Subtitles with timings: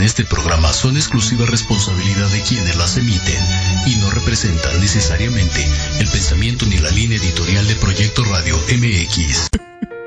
[0.00, 3.36] en este programa son exclusiva responsabilidad de quienes las emiten
[3.86, 5.62] y no representan necesariamente
[5.98, 9.48] el pensamiento ni la línea editorial de Proyecto Radio MX.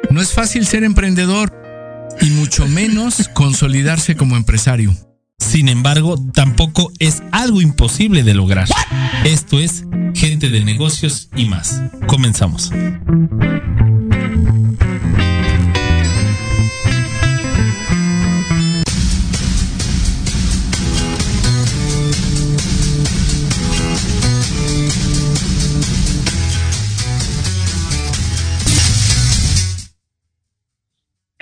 [0.10, 1.54] No es fácil ser emprendedor
[2.20, 4.96] y mucho menos consolidarse como empresario.
[5.38, 8.68] Sin embargo, tampoco es algo imposible de lograr.
[9.26, 9.84] Esto es
[10.16, 11.80] Gente de Negocios y más.
[12.08, 12.72] Comenzamos.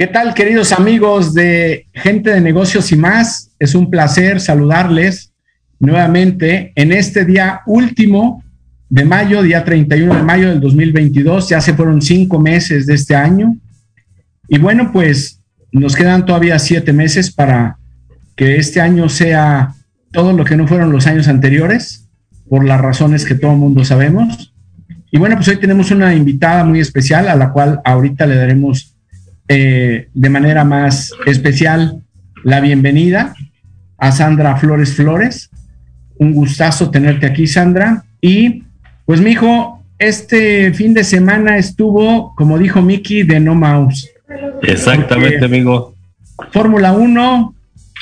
[0.01, 3.51] ¿Qué tal, queridos amigos de Gente de Negocios y más?
[3.59, 5.31] Es un placer saludarles
[5.78, 8.44] nuevamente en este día último
[8.89, 11.50] de mayo, día 31 de mayo del 2022.
[11.50, 13.56] Ya se fueron cinco meses de este año.
[14.47, 15.39] Y bueno, pues
[15.72, 17.78] nos quedan todavía siete meses para
[18.35, 19.75] que este año sea
[20.12, 22.09] todo lo que no fueron los años anteriores,
[22.50, 24.51] por las razones que todo el mundo sabemos.
[25.12, 28.91] Y bueno, pues hoy tenemos una invitada muy especial a la cual ahorita le daremos
[29.53, 32.01] eh, de manera más especial
[32.45, 33.35] la bienvenida
[33.97, 35.50] a Sandra Flores Flores.
[36.17, 38.06] Un gustazo tenerte aquí, Sandra.
[38.22, 38.63] Y
[39.06, 44.09] pues, mi hijo, este fin de semana estuvo, como dijo Miki, de No Mouse.
[44.62, 45.95] Exactamente, amigo.
[46.53, 47.56] Fórmula 1,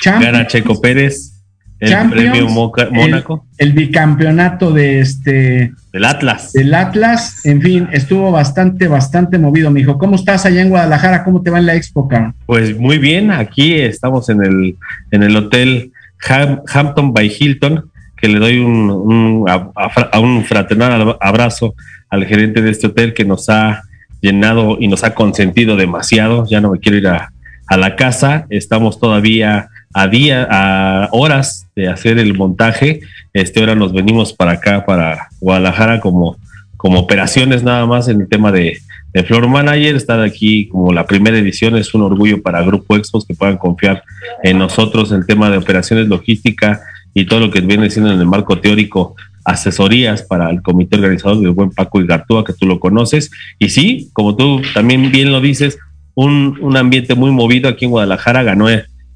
[0.04, 1.42] Gana Checo Pérez
[1.80, 3.46] el premio Mónaco.
[3.58, 5.72] El, bicampeonato de este.
[5.92, 6.52] Del Atlas.
[6.52, 7.44] Del Atlas.
[7.44, 9.98] En fin, estuvo bastante, bastante movido, mijo.
[9.98, 11.24] ¿Cómo estás allá en Guadalajara?
[11.24, 12.08] ¿Cómo te va en la Expo,
[12.46, 14.76] Pues muy bien, aquí estamos en el,
[15.10, 15.92] en el hotel
[16.28, 21.74] Hampton by Hilton, que le doy un, a, un fraternal abrazo
[22.08, 23.82] al gerente de este hotel que nos ha
[24.20, 26.46] llenado y nos ha consentido demasiado.
[26.48, 27.32] Ya no me quiero ir a,
[27.66, 28.46] a la casa.
[28.50, 33.00] Estamos todavía a día, a horas de hacer el montaje.
[33.32, 36.36] Este ahora nos venimos para acá, para Guadalajara, como,
[36.76, 38.78] como operaciones nada más en el tema de,
[39.12, 39.96] de Floor Manager.
[39.96, 44.02] Estar aquí como la primera edición es un orgullo para Grupo Expos que puedan confiar
[44.42, 46.80] en nosotros en el tema de operaciones logística
[47.12, 51.40] y todo lo que viene siendo en el marco teórico asesorías para el comité organizador
[51.40, 53.30] del buen Paco y Gartúa, que tú lo conoces.
[53.58, 55.78] Y sí, como tú también bien lo dices,
[56.14, 58.68] un, un ambiente muy movido aquí en Guadalajara, ganó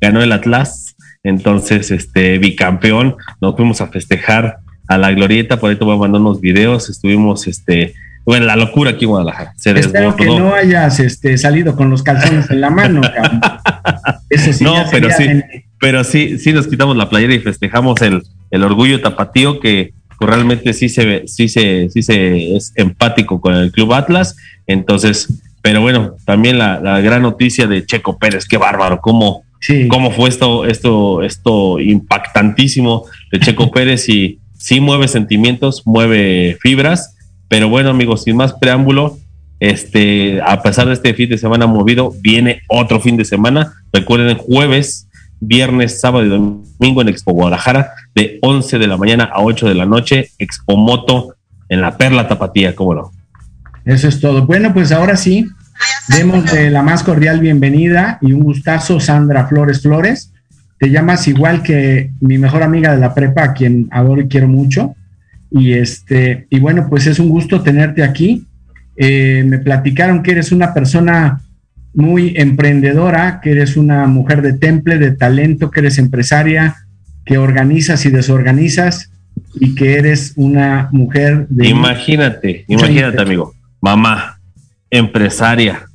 [0.05, 4.59] ganó el Atlas, entonces este bicampeón, nos fuimos a festejar
[4.89, 8.57] a la glorieta, por ahí te voy a mandar unos videos, estuvimos este bueno, la
[8.57, 9.53] locura aquí en Guadalajara.
[9.57, 13.03] Se Espero que no hayas este, salido con los calzones en la mano.
[14.31, 14.65] Eso sí.
[14.65, 15.27] No, pero sí,
[15.79, 20.31] pero sí, sí nos quitamos la playera y festejamos el, el orgullo tapatío que pues,
[20.31, 24.37] realmente sí se sí se, sí se es empático con el Club Atlas.
[24.67, 25.29] Entonces,
[25.61, 29.45] pero bueno, también la, la gran noticia de Checo Pérez, qué bárbaro, cómo,
[29.89, 37.17] cómo fue esto, esto, esto impactantísimo de Checo Pérez y sí mueve sentimientos, mueve fibras,
[37.49, 39.19] pero bueno amigos, sin más preámbulo,
[39.61, 43.73] este, a pesar de este fin de semana movido, viene otro fin de semana.
[43.93, 45.09] Recuerden, jueves,
[45.41, 49.75] viernes, sábado y domingo en Expo Guadalajara, de 11 de la mañana a 8 de
[49.75, 51.35] la noche, Expo Moto
[51.69, 53.13] en la Perla Tapatía, ¿cómo no?
[53.85, 54.47] Eso es todo.
[54.47, 55.47] Bueno, pues ahora sí,
[56.09, 60.33] Demos de la más cordial bienvenida y un gustazo, Sandra Flores Flores.
[60.79, 64.49] Te llamas igual que mi mejor amiga de la prepa, a quien adoro y quiero
[64.49, 64.95] mucho.
[65.51, 68.47] Y este, y bueno, pues es un gusto tenerte aquí.
[68.97, 71.41] Eh, me platicaron que eres una persona
[71.95, 76.77] muy emprendedora, que eres una mujer de temple, de talento, que eres empresaria,
[77.25, 79.11] que organizas y desorganizas
[79.55, 81.69] y que eres una mujer de...
[81.69, 84.34] Imagínate, imagínate amigo, mamá,
[84.91, 85.87] empresaria,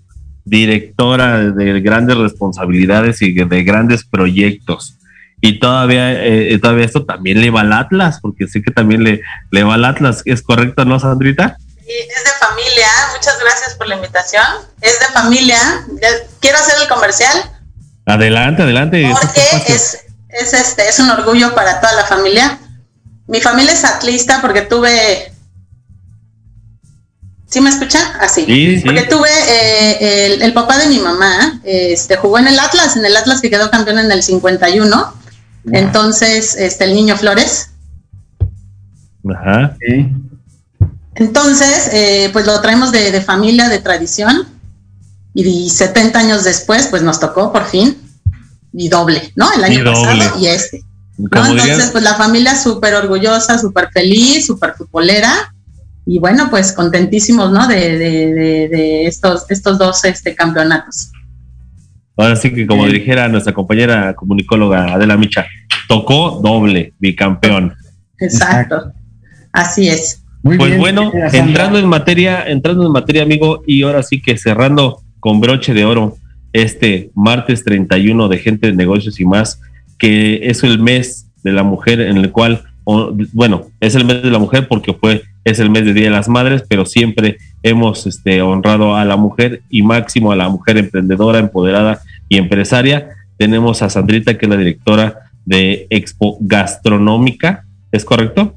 [0.45, 4.95] directora de grandes responsabilidades y de grandes proyectos.
[5.41, 9.21] Y todavía, eh, todavía esto también le va al Atlas, porque sé que también le,
[9.51, 10.21] le va al Atlas.
[10.25, 11.57] ¿Es correcto, no, Sandrita?
[11.77, 12.87] Sí, es de familia.
[13.15, 14.43] Muchas gracias por la invitación.
[14.81, 15.57] Es de familia.
[16.41, 17.51] Quiero hacer el comercial.
[18.05, 19.09] Adelante, adelante.
[19.21, 19.99] Porque es,
[20.29, 22.59] es, este, es un orgullo para toda la familia.
[23.27, 25.31] Mi familia es atlista porque tuve
[27.49, 27.99] ¿Sí me escucha?
[28.19, 28.45] Así.
[28.45, 33.03] Sí, Porque tuve eh, el, papá de mi mamá, este, jugó en el Atlas, en
[33.03, 35.13] el Atlas que quedó campeón en el 51.
[35.71, 37.71] Entonces, este, el niño Flores.
[39.27, 39.75] Ajá.
[39.79, 40.07] Sí.
[41.15, 44.47] Entonces, eh, pues lo traemos de, familia, de tradición.
[45.33, 47.97] Y 70 años después, pues nos tocó por fin.
[48.73, 49.51] Y doble, ¿no?
[49.53, 50.83] El año pasado y este.
[51.17, 55.51] Entonces, pues la familia súper orgullosa, súper feliz, súper futbolera
[56.11, 57.67] y bueno, pues contentísimos, ¿no?
[57.67, 61.11] De, de, estos, estos dos este, campeonatos.
[62.17, 65.45] Ahora sí que como dijera nuestra compañera comunicóloga Adela Micha,
[65.87, 67.75] tocó doble, bicampeón.
[68.17, 68.91] Exacto,
[69.53, 70.23] así es.
[70.41, 75.03] Muy pues bueno, entrando en materia, entrando en materia, amigo, y ahora sí que cerrando
[75.19, 76.17] con broche de oro
[76.53, 79.61] este martes 31 de Gente de Negocios y más,
[79.99, 84.31] que es el mes de la mujer en el cual, bueno, es el mes de
[84.31, 88.05] la mujer porque fue, es el mes de Día de las Madres, pero siempre hemos
[88.07, 93.09] este, honrado a la mujer y máximo a la mujer emprendedora, empoderada y empresaria.
[93.37, 98.55] Tenemos a Sandrita, que es la directora de Expo Gastronómica, ¿es correcto?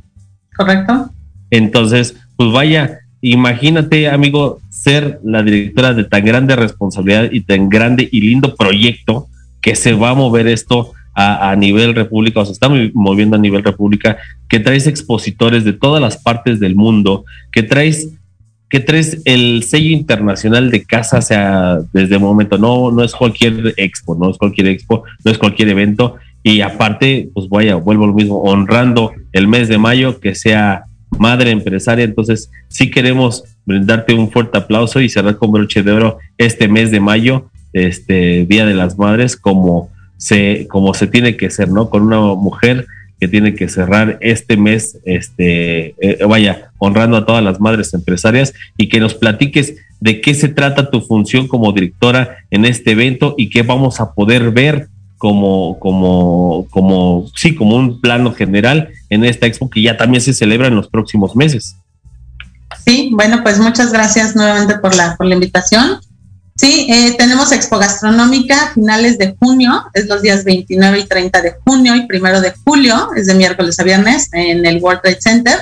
[0.56, 1.10] Correcto.
[1.50, 8.08] Entonces, pues vaya, imagínate, amigo, ser la directora de tan grande responsabilidad y tan grande
[8.10, 9.28] y lindo proyecto
[9.60, 13.62] que se va a mover esto a, nivel república, o se está moviendo a nivel
[13.62, 14.16] república,
[14.48, 18.08] que traes expositores de todas las partes del mundo, que traes
[18.68, 23.12] que traes el sello internacional de casa, o sea, desde el momento, no, no es
[23.12, 28.06] cualquier expo, no es cualquier expo, no es cualquier evento, y aparte, pues vaya, vuelvo
[28.06, 30.84] lo mismo, honrando el mes de mayo, que sea
[31.18, 36.16] madre empresaria, entonces sí queremos brindarte un fuerte aplauso y cerrar con broche de oro
[36.38, 39.90] este mes de mayo, este Día de las Madres, como
[40.22, 41.90] se, como se tiene que ser, ¿no?
[41.90, 42.86] Con una mujer
[43.18, 48.52] que tiene que cerrar este mes, este, eh, vaya, honrando a todas las madres empresarias
[48.76, 53.34] y que nos platiques de qué se trata tu función como directora en este evento
[53.36, 54.88] y qué vamos a poder ver
[55.18, 60.34] como, como, como, sí, como un plano general en esta expo que ya también se
[60.34, 61.76] celebra en los próximos meses.
[62.84, 66.00] Sí, bueno, pues muchas gracias nuevamente por la, por la invitación.
[66.62, 71.56] Sí, eh, tenemos Expo Gastronómica finales de junio, es los días 29 y 30 de
[71.66, 75.58] junio y primero de julio, es de miércoles a viernes en el World Trade Center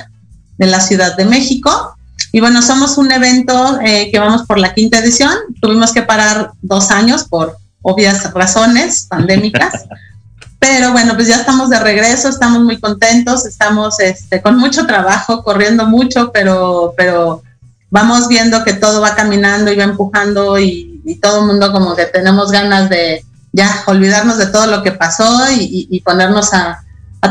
[0.59, 1.97] de la Ciudad de México.
[2.31, 5.33] Y bueno, somos un evento eh, que vamos por la quinta edición.
[5.59, 9.85] Tuvimos que parar dos años por obvias razones pandémicas.
[10.59, 15.43] Pero bueno, pues ya estamos de regreso, estamos muy contentos, estamos este, con mucho trabajo,
[15.43, 17.41] corriendo mucho, pero, pero
[17.89, 22.05] vamos viendo que todo va caminando y va empujando y, todo el mundo como que
[22.05, 26.83] tenemos ganas de ya olvidarnos de todo lo que pasó y, ponernos a,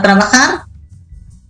[0.03, 0.63] trabajar.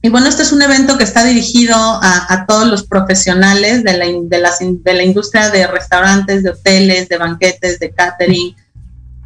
[0.02, 4.06] Y bueno, este es un evento que está dirigido a, todos los profesionales de la,
[4.06, 8.56] de, de la industria de restaurantes, de hoteles, de banquetes, de catering,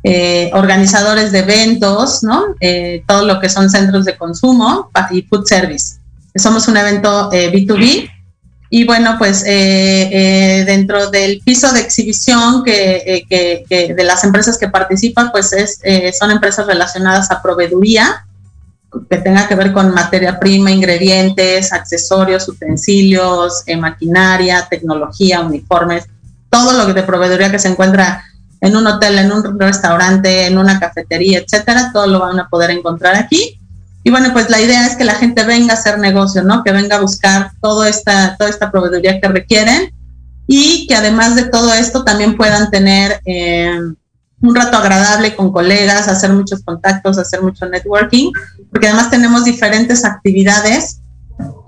[0.06, 2.54] eh, organizadores de eventos, ¿no?
[2.60, 5.96] Eh, todo lo que son centros de consumo y food service.
[6.34, 8.10] Somos un evento B2B eh,
[8.76, 14.58] y bueno, pues eh, eh, dentro del piso de exhibición que, eh, de las empresas
[14.58, 15.78] que participan, pues es,
[16.18, 18.26] son empresas relacionadas a proveeduría,
[19.08, 26.06] que tenga que ver con materia prima, ingredientes, accesorios, utensilios, maquinaria, tecnología, uniformes,
[26.50, 28.24] todo lo que de proveeduría que se encuentra
[28.60, 32.72] en un hotel, en un restaurante, en una cafetería, etcétera, todo lo van a poder
[32.72, 33.60] encontrar aquí.
[34.04, 36.62] Y bueno, pues la idea es que la gente venga a hacer negocio, ¿no?
[36.62, 39.92] Que venga a buscar toda esta, toda esta proveeduría que requieren
[40.46, 43.78] y que además de todo esto también puedan tener eh,
[44.42, 48.30] un rato agradable con colegas, hacer muchos contactos, hacer mucho networking,
[48.70, 51.00] porque además tenemos diferentes actividades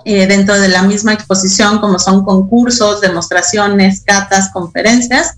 [0.04, 5.36] eh, dentro de la misma exposición, como son concursos, demostraciones, catas, conferencias,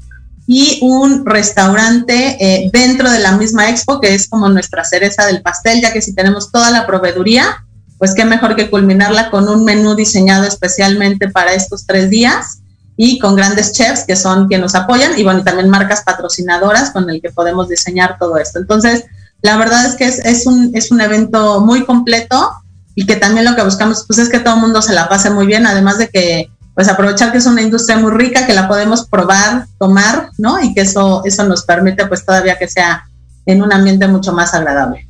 [0.50, 5.42] y un restaurante eh, dentro de la misma expo, que es como nuestra cereza del
[5.42, 7.66] pastel, ya que si tenemos toda la proveeduría,
[7.98, 12.62] pues qué mejor que culminarla con un menú diseñado especialmente para estos tres días
[12.96, 17.10] y con grandes chefs que son quienes nos apoyan y bueno, también marcas patrocinadoras con
[17.10, 18.58] el que podemos diseñar todo esto.
[18.58, 19.04] Entonces,
[19.42, 22.52] la verdad es que es, es, un, es un evento muy completo
[22.94, 25.28] y que también lo que buscamos pues es que todo el mundo se la pase
[25.28, 28.68] muy bien, además de que pues aprovechar que es una industria muy rica, que la
[28.68, 30.62] podemos probar, tomar, ¿no?
[30.62, 33.02] Y que eso, eso nos permite pues todavía que sea
[33.46, 35.08] en un ambiente mucho más agradable.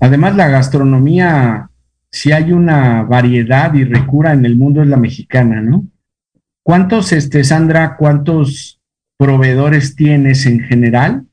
[0.00, 1.68] Además, la gastronomía,
[2.10, 5.84] si hay una variedad y recura en el mundo es la mexicana, ¿no?
[6.62, 8.80] ¿Cuántos, este, Sandra, cuántos
[9.18, 11.26] proveedores tienes en general?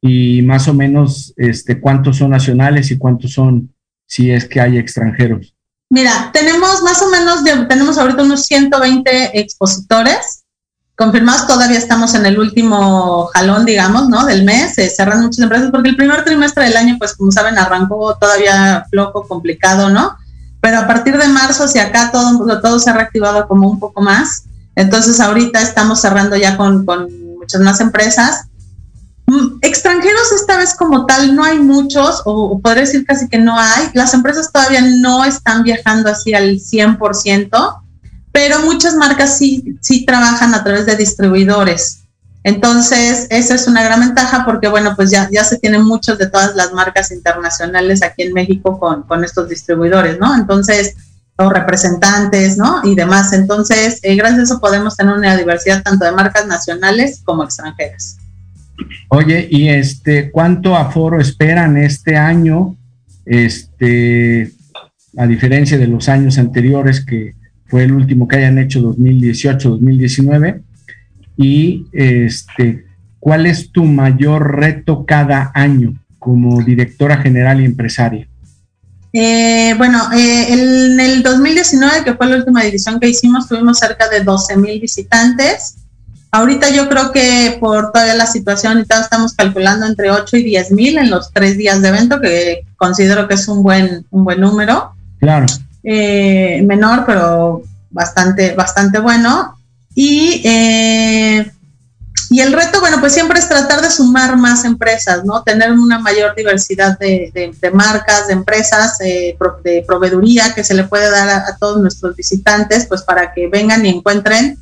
[0.00, 3.74] Y más o menos, este, cuántos son nacionales y cuántos son,
[4.06, 5.56] si es que hay extranjeros.
[5.92, 10.44] Mira, tenemos más o menos, tenemos ahorita unos 120 expositores
[10.94, 11.48] confirmados.
[11.48, 14.24] Todavía estamos en el último jalón, digamos, ¿no?
[14.24, 14.74] Del mes.
[14.74, 18.86] Se cerran muchas empresas porque el primer trimestre del año, pues como saben, arrancó todavía
[18.88, 20.16] flojo, complicado, ¿no?
[20.60, 24.00] Pero a partir de marzo hacia acá todo, todo se ha reactivado como un poco
[24.00, 24.44] más.
[24.76, 28.49] Entonces ahorita estamos cerrando ya con, con muchas más empresas
[29.62, 33.90] extranjeros esta vez como tal no hay muchos, o, podría decir casi que no hay.
[33.94, 37.82] Las empresas todavía no están viajando así al 100%,
[38.32, 42.04] pero muchas marcas sí, sí trabajan a través de distribuidores.
[42.42, 46.26] Entonces, esa es una gran ventaja porque, bueno, pues ya, ya se tienen muchos de
[46.26, 50.34] todas las marcas internacionales aquí en México con, con estos distribuidores, ¿no?
[50.34, 50.94] Entonces,
[51.36, 52.80] o representantes, ¿no?
[52.84, 53.32] Y demás.
[53.32, 58.18] Entonces, eh, gracias a eso podemos tener una diversidad tanto de marcas nacionales como extranjeras.
[59.08, 62.76] Oye, ¿y este cuánto aforo esperan este año?
[63.24, 64.50] Este,
[65.16, 67.34] a diferencia de los años anteriores, que
[67.66, 70.62] fue el último que hayan hecho 2018-2019.
[71.36, 72.84] Y este,
[73.18, 78.28] ¿cuál es tu mayor reto cada año como directora general y empresaria?
[79.12, 84.08] Eh, bueno, eh, en el 2019, que fue la última división que hicimos, tuvimos cerca
[84.08, 85.76] de 12 mil visitantes.
[86.32, 90.42] Ahorita yo creo que por toda la situación y todo estamos calculando entre 8 y
[90.44, 94.24] 10 mil en los tres días de evento, que considero que es un buen, un
[94.24, 94.92] buen número.
[95.18, 95.46] Claro.
[95.82, 99.56] Eh, menor, pero bastante, bastante bueno.
[99.94, 101.50] Y eh,
[102.32, 105.42] y el reto, bueno, pues siempre es tratar de sumar más empresas, ¿no?
[105.42, 111.10] Tener una mayor diversidad de, marcas, de empresas, eh, de proveeduría que se le puede
[111.10, 114.56] dar a, todos nuestros visitantes, pues para que vengan y encuentren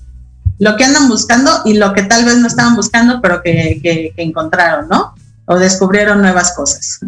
[0.58, 4.88] lo que andan buscando y lo que tal vez no estaban buscando, pero que, encontraron,
[4.88, 5.14] ¿no?
[5.46, 7.00] O descubrieron nuevas cosas.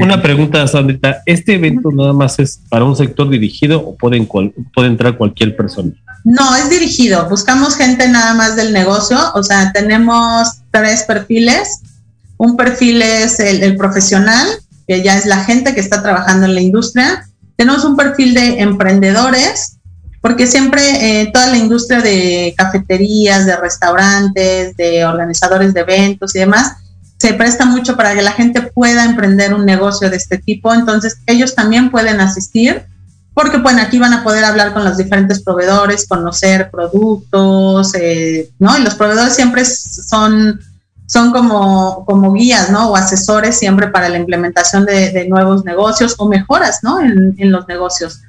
[0.00, 1.22] Una pregunta, Sandrita.
[1.26, 4.24] ¿Este evento nada más es para un sector dirigido o puede,
[4.74, 5.92] puede entrar cualquier persona?
[6.26, 7.28] No, es dirigido.
[7.28, 9.16] Buscamos gente nada más del negocio.
[9.34, 11.82] O sea, tenemos tres perfiles.
[12.36, 14.46] Un perfil es el, profesional,
[14.88, 17.28] que ya es la gente que está trabajando en la industria.
[17.54, 19.78] Tenemos un perfil de emprendedores,
[20.26, 26.40] porque siempre eh, toda la industria de cafeterías, de restaurantes, de organizadores de eventos y
[26.40, 26.72] demás,
[27.16, 30.74] se presta mucho para que la gente pueda emprender un negocio de este tipo.
[30.74, 32.84] Entonces, ellos también pueden asistir
[33.34, 38.76] porque bueno, aquí van a poder hablar con los diferentes proveedores, conocer productos, eh, ¿no?
[38.76, 40.58] Y los proveedores siempre son,
[41.06, 42.90] son como, como guías, ¿no?
[42.90, 47.00] O asesores siempre para la implementación de, nuevos negocios o mejoras, ¿no?
[47.00, 48.22] En, los negocios.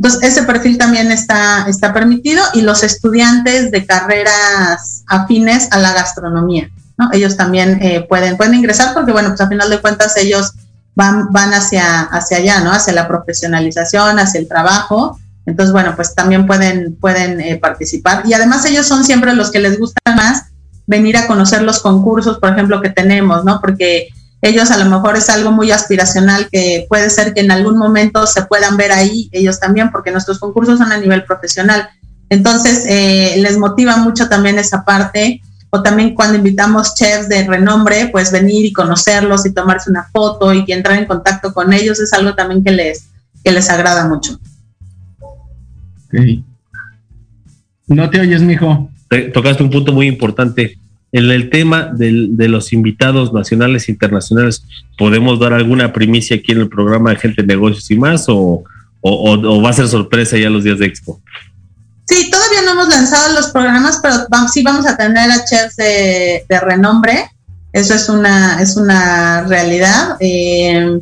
[0.00, 5.92] Entonces, ese perfil también está, está permitido y los estudiantes de carreras afines a la
[5.92, 7.10] gastronomía, ¿no?
[7.12, 10.52] Ellos también eh, pueden, pueden ingresar porque, bueno, pues a final de cuentas ellos
[10.94, 12.72] van, van hacia, hacia allá, ¿no?
[12.72, 15.20] Hacia la profesionalización, hacia el trabajo.
[15.44, 18.22] Entonces, bueno, pues también pueden, pueden eh, participar.
[18.24, 20.44] Y además ellos son siempre los que les gusta más
[20.86, 23.60] venir a conocer los concursos, por ejemplo, que tenemos, ¿no?
[23.60, 24.08] Porque
[24.42, 28.26] ellos a lo mejor es algo muy aspiracional que puede ser que en algún momento
[28.26, 31.88] se puedan ver ahí, ellos también, porque nuestros concursos son a nivel profesional.
[32.30, 38.08] Entonces, eh, les motiva mucho también esa parte o también cuando invitamos chefs de renombre,
[38.10, 42.12] pues venir y conocerlos y tomarse una foto y entrar en contacto con ellos es
[42.12, 43.08] algo también que les,
[43.44, 44.38] que les agrada mucho.
[47.86, 48.90] No te oyes, mijo.
[49.32, 50.78] Tocaste un punto muy importante.
[51.12, 54.64] En el tema de los invitados nacionales e internacionales,
[54.96, 58.62] ¿podemos dar alguna primicia aquí en el programa de Gente Negocios y más o,
[59.00, 61.20] o va a ser sorpresa ya los días de Expo?
[62.10, 66.44] Sí, todavía no hemos lanzado los programas, pero sí vamos a tener a chefs de,
[66.60, 67.30] renombre.
[67.72, 70.16] Eso es una, es una realidad.
[70.18, 71.00] Eh,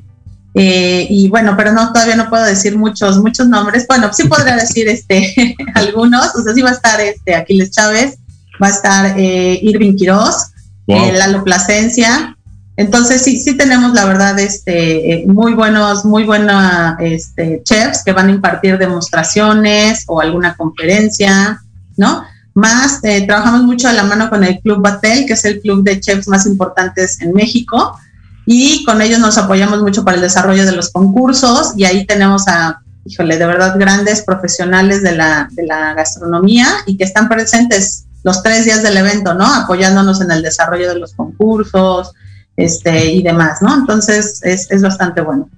[0.52, 3.86] eh, y bueno, pero no, todavía no puedo decir muchos, muchos nombres.
[3.88, 6.34] Bueno, sí podría decir este algunos.
[6.34, 8.18] O sea, sí va a estar este Aquiles Chávez,
[8.62, 10.52] va a estar eh, Irving Quiroz,
[10.86, 12.38] Lalo Plasencia,
[12.78, 18.12] entonces sí, sí tenemos la verdad este, eh, muy buenos, muy buenos este, chefs que
[18.12, 21.60] van a impartir demostraciones o alguna conferencia,
[21.96, 22.22] ¿no?
[22.54, 25.82] Más eh, trabajamos mucho a la mano con el Club Batel, que es el club
[25.82, 27.98] de chefs más importantes en México,
[28.46, 32.46] y con ellos nos apoyamos mucho para el desarrollo de los concursos, y ahí tenemos
[32.46, 38.04] a, híjole, de verdad grandes profesionales de la, de la gastronomía y que están presentes
[38.24, 39.46] los tres días del evento, ¿no?
[39.46, 42.12] Apoyándonos en el desarrollo de los concursos,
[42.56, 43.74] este, y demás, ¿no?
[43.74, 45.48] Entonces es, es bastante bueno.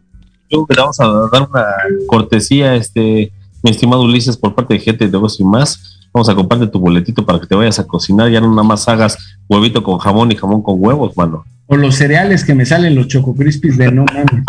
[0.51, 1.65] Yo que te vamos a dar una
[2.07, 5.99] cortesía, este, mi estimado Ulises, por parte de gente de negocios y más.
[6.13, 8.89] Vamos a comprarte tu boletito para que te vayas a cocinar, ya no nada más
[8.89, 9.17] hagas
[9.49, 11.45] huevito con jamón y jamón con huevos, mano.
[11.67, 14.45] O los cereales que me salen los choco crispies de no mames.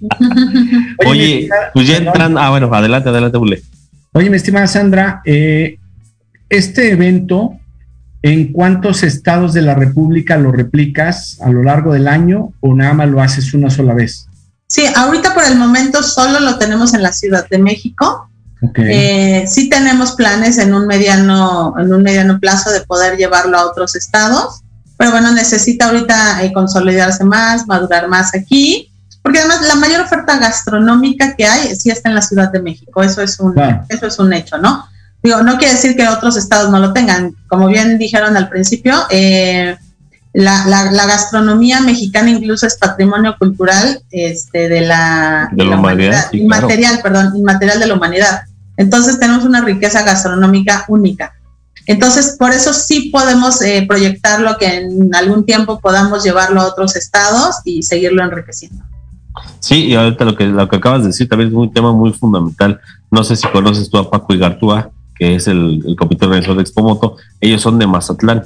[1.06, 3.62] Oye, pues ya entran, ah, bueno, adelante, adelante, Ule.
[4.12, 5.78] Oye, mi estimada Sandra, eh,
[6.52, 7.58] este evento
[8.22, 12.94] ¿En cuántos estados de la República lo replicas a lo largo del año o nada
[12.94, 14.28] más lo haces una sola vez?
[14.68, 18.28] Sí, ahorita por el momento solo lo tenemos en la Ciudad de México.
[18.76, 23.66] Eh, sí tenemos planes en un mediano, en un mediano plazo de poder llevarlo a
[23.66, 24.60] otros estados,
[24.96, 28.88] pero bueno, necesita ahorita eh, consolidarse más, madurar más aquí.
[29.20, 33.02] porque además la mayor oferta gastronómica que hay sí está en la Ciudad de México,
[33.02, 33.52] eso es un,
[33.88, 34.86] eso es un hecho, ¿no?
[35.22, 38.94] Digo, no quiere decir que otros estados no lo tengan, como bien dijeron al principio,
[39.10, 39.76] eh,
[40.32, 47.00] la, la, gastronomía mexicana incluso es patrimonio cultural este, de la, de la humanidad, inmaterial,
[47.02, 48.42] perdón, inmaterial de la humanidad.
[48.76, 51.34] Entonces tenemos una riqueza gastronómica única.
[51.86, 56.96] Entonces, por eso sí podemos eh, proyectarlo que en algún tiempo podamos llevarlo a otros
[56.96, 58.84] estados y seguirlo enriqueciendo.
[59.58, 62.12] Sí, y ahorita lo que, lo que acabas de decir también es un tema muy
[62.12, 62.80] fundamental.
[63.10, 64.90] No sé si conoces tú a Paco Igartúa,
[65.22, 67.16] que es el, el comité organizador de Expomoto.
[67.40, 68.42] Ellos son de Mazatlán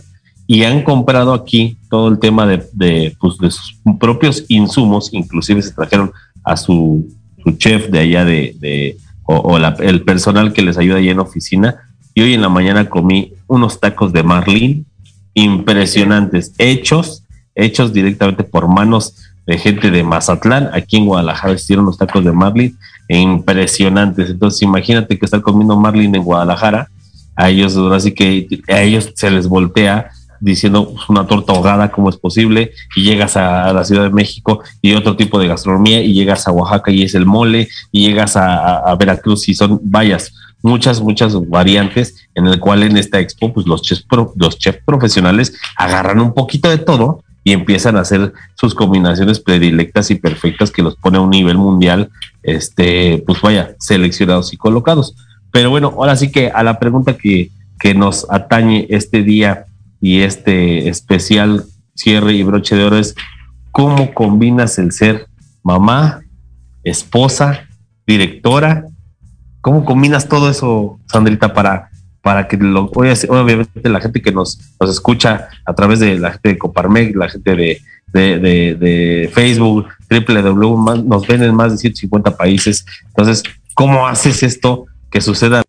[0.46, 6.12] y han comprado aquí todo el tema de, pues, sus propios insumos, inclusive se trajeron
[6.44, 7.08] a su,
[7.56, 11.76] chef de allá de, o, el personal que les ayuda allá en oficina.
[12.12, 14.84] Y hoy en la mañana comí unos tacos de marlín
[15.32, 17.22] impresionantes, hechos,
[17.54, 19.14] hechos directamente por manos
[19.46, 20.68] de gente de Mazatlán.
[20.74, 22.76] Aquí en Guadalajara hicieron los tacos de marlin
[23.08, 24.30] impresionantes.
[24.30, 26.88] Entonces, imagínate que estar comiendo marlin en Guadalajara,
[27.34, 32.16] a ellos, así que a ellos se les voltea diciendo una torta ahogada, cómo es
[32.16, 36.46] posible, y llegas a, la Ciudad de México y otro tipo de gastronomía, y llegas
[36.46, 41.34] a Oaxaca y es el mole, y llegas a, Veracruz y son, vayas, muchas, muchas
[41.48, 46.32] variantes en el cual en esta expo, pues los chefs, los chefs profesionales agarran un
[46.32, 51.18] poquito de todo y empiezan a hacer sus combinaciones predilectas y perfectas que los pone
[51.18, 52.10] a un nivel mundial,
[52.42, 55.14] este, pues vaya, seleccionados y colocados.
[55.52, 59.66] Pero bueno, ahora sí que a la pregunta que, que nos atañe este día
[60.00, 63.14] y este especial cierre y broche de oro es
[63.70, 65.28] cómo combinas el ser
[65.62, 66.22] mamá,
[66.82, 67.68] esposa,
[68.08, 68.86] directora,
[69.60, 71.90] cómo combinas todo eso, Sandrita, para
[72.26, 76.48] para que lo, obviamente la gente que nos, nos escucha a través de la gente
[76.48, 77.80] de Coparmec, la gente de,
[78.12, 82.84] de, de, Facebook, www, nos ven en más de 150 países.
[83.06, 85.62] Entonces, ¿cómo haces esto que suceda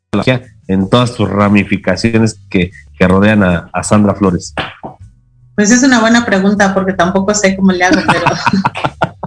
[0.68, 4.56] en todas tus ramificaciones que, que rodean a, a, Sandra Flores?
[5.54, 8.26] Pues es una buena pregunta porque tampoco sé cómo le hago, pero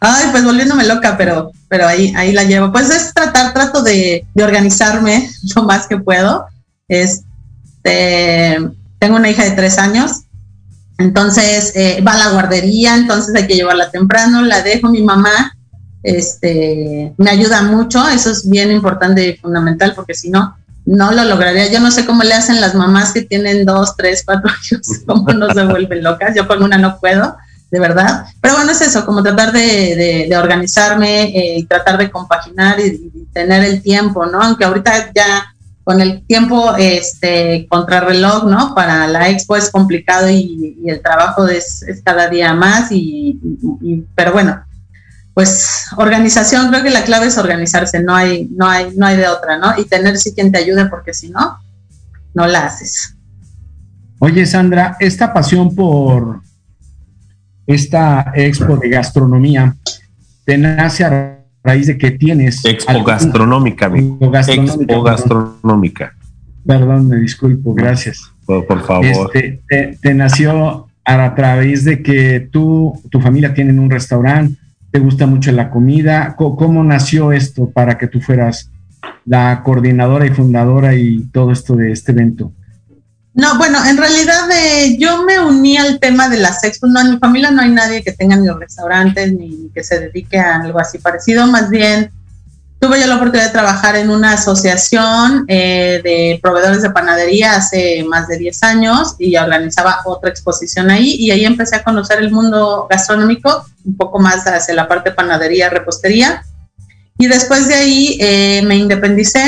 [0.00, 2.72] Ay, pues volviéndome loca, pero, pero ahí, ahí la llevo.
[2.72, 3.51] Pues es tratar,
[3.82, 6.46] de, organizarme lo más que puedo.
[6.88, 8.58] Este,
[8.98, 10.22] tengo una hija de tres años,
[10.98, 15.56] entonces eh, va a la guardería, entonces hay que llevarla temprano, la dejo mi mamá,
[16.02, 21.24] este, me ayuda mucho, eso es bien importante y fundamental porque si no, no lo
[21.24, 21.70] lograría.
[21.70, 25.32] Yo no sé cómo le hacen las mamás que tienen dos, tres, cuatro años, cómo
[25.32, 27.36] no se vuelven locas, yo con una no puedo
[27.72, 28.26] de verdad.
[28.40, 33.64] Pero bueno, es eso, como tratar de, organizarme eh, y tratar de compaginar y, tener
[33.64, 34.42] el tiempo, ¿no?
[34.42, 35.42] Aunque ahorita ya
[35.82, 38.74] con el tiempo este contrarreloj, ¿no?
[38.74, 43.40] Para la expo es complicado y, el trabajo es, cada día más y,
[44.14, 44.62] pero bueno,
[45.32, 49.28] pues organización, creo que la clave es organizarse, no hay, no hay, no hay de
[49.28, 49.78] otra, ¿no?
[49.78, 51.58] Y tener sí quien te ayude porque si no,
[52.34, 53.16] no la haces.
[54.18, 56.42] Oye, Sandra, esta pasión por,
[57.66, 59.76] esta expo de gastronomía
[60.44, 62.64] te nace a raíz de que tienes...
[62.64, 64.62] Expo gastronómica, gastronómica.
[64.62, 66.14] Expo gastronómica.
[66.66, 68.20] Perdón, me disculpo, gracias.
[68.46, 69.30] Por, favor.
[69.34, 74.56] Este, te, nació a través de que tú, tu familia tienen un restaurante,
[74.90, 76.34] te gusta mucho la comida.
[76.36, 78.70] ¿Cómo, nació esto para que tú fueras
[79.24, 82.52] la coordinadora y fundadora y todo esto de este evento?
[83.34, 86.90] No, bueno, en realidad eh, yo me uní al tema de las expos.
[86.90, 90.38] No, en mi familia no hay nadie que tenga ni restaurantes ni que se dedique
[90.38, 91.46] a algo así parecido.
[91.46, 92.10] Más bien,
[92.78, 98.04] tuve yo la oportunidad de trabajar en una asociación eh, de proveedores de panadería hace
[98.04, 101.14] más de 10 años y organizaba otra exposición ahí.
[101.14, 105.16] Y ahí empecé a conocer el mundo gastronómico, un poco más hacia la parte de
[105.16, 106.44] panadería, repostería.
[107.16, 109.42] Y después de ahí eh, me independicé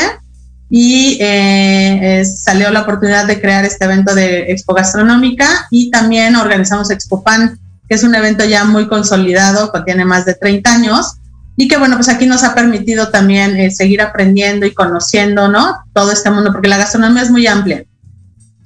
[0.77, 6.91] y eh, salió la oportunidad de crear este evento de Expo Gastronómica y también organizamos
[6.91, 11.13] Expo Pan, que es un evento ya muy consolidado, que tiene más de 30 años
[11.57, 15.77] y que bueno, pues aquí nos ha permitido también eh, seguir aprendiendo y conociendo, ¿no?
[15.93, 17.85] Todo este mundo, porque la gastronomía es muy amplia.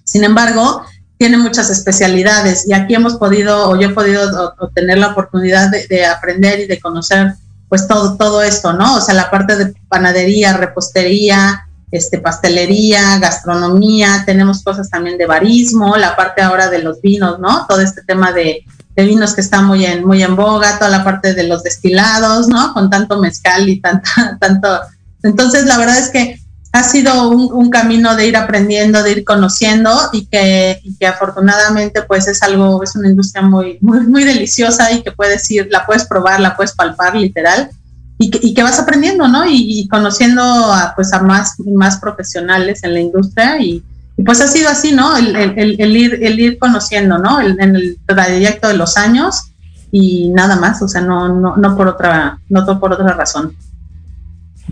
[0.05, 0.87] Sin embargo,
[1.19, 5.87] tiene muchas especialidades y aquí hemos podido, o yo he podido obtener la oportunidad de,
[5.87, 7.35] de aprender y de conocer
[7.69, 8.97] pues todo, todo esto, ¿no?
[8.97, 15.97] O sea, la parte de panadería, repostería, este, pastelería, gastronomía, tenemos cosas también de barismo,
[15.97, 17.67] la parte ahora de los vinos, ¿no?
[17.67, 18.65] Todo este tema de,
[18.97, 22.75] vinos que está muy en, muy en boga, toda la parte de los destilados, ¿no?
[22.75, 24.81] Con tanto mezcal y tanta, tanto.
[25.23, 26.41] Entonces, la verdad es que
[26.73, 32.03] ha sido un, camino de ir aprendiendo, de ir conociendo y que, y que, afortunadamente
[32.03, 35.87] pues es algo, es una industria muy, muy, muy deliciosa y que puedes ir, la
[35.87, 37.71] puedes probar, la puedes palpar literal
[38.19, 39.45] y que, y que vas aprendiendo, ¿no?
[39.49, 43.83] Y, conociendo a, pues a más, más profesionales en la industria y,
[44.27, 45.17] pues ha sido así, ¿no?
[45.17, 47.41] El, el, el, ir, el ir conociendo, ¿no?
[47.41, 49.53] en el trayecto de los años
[49.93, 53.55] y nada más, o sea, no, no, no por otra, no por otra razón.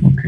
[0.02, 0.20] Ok.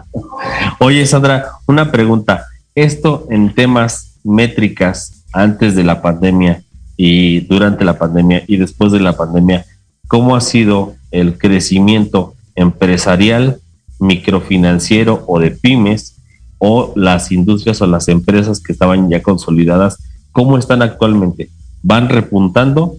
[0.80, 2.46] Oye, Sandra, una pregunta.
[2.74, 6.62] Esto en temas métricas, antes de la pandemia
[6.96, 9.64] y durante la pandemia y después de la pandemia,
[10.06, 13.60] ¿cómo ha sido el crecimiento empresarial,
[13.98, 16.16] microfinanciero o de pymes
[16.58, 19.98] o las industrias o las empresas que estaban ya consolidadas?
[20.32, 21.48] ¿Cómo están actualmente?
[21.82, 22.96] ¿Van repuntando?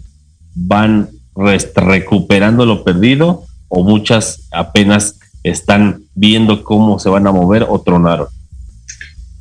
[0.56, 3.44] ¿Van recuperando lo perdido?
[3.67, 8.28] ¿O muchas apenas están viendo cómo se van a mover o tronaron?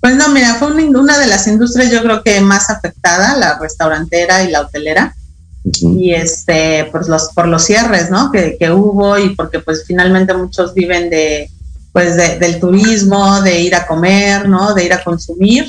[0.01, 4.43] Pues no, mira, fue una, de las industrias yo creo que más afectada, la restaurantera
[4.43, 5.15] y la hotelera.
[5.63, 8.33] Y este, pues los, por los cierres, ¿no?
[8.33, 11.51] Que, hubo y porque pues finalmente muchos viven de,
[11.93, 14.73] pues del turismo, de ir a comer, ¿no?
[14.73, 15.67] De ir a consumir.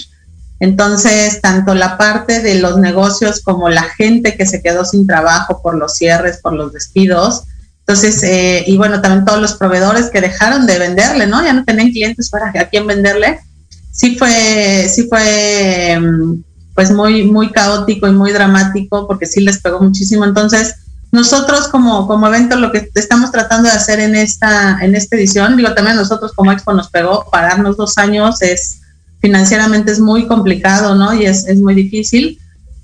[0.61, 5.61] Entonces, tanto la parte de los negocios como la gente que se quedó sin trabajo
[5.61, 7.43] por los cierres, por los despidos.
[7.79, 11.43] Entonces, eh, y bueno, también todos los proveedores que dejaron de venderle, ¿no?
[11.43, 13.41] Ya no tenían clientes para a quién venderle
[13.91, 19.61] sí fue, sí fue mm, pues muy, muy caótico y muy dramático porque sí les
[19.61, 20.25] pegó muchísimo.
[20.25, 20.75] Entonces,
[21.11, 25.57] nosotros como, como evento lo que estamos tratando de hacer en esta, en esta edición,
[25.57, 28.79] digo también nosotros como Expo nos pegó, pararnos dos años es
[29.19, 31.13] financieramente es muy complicado, ¿no?
[31.13, 32.39] Y es, es muy difícil.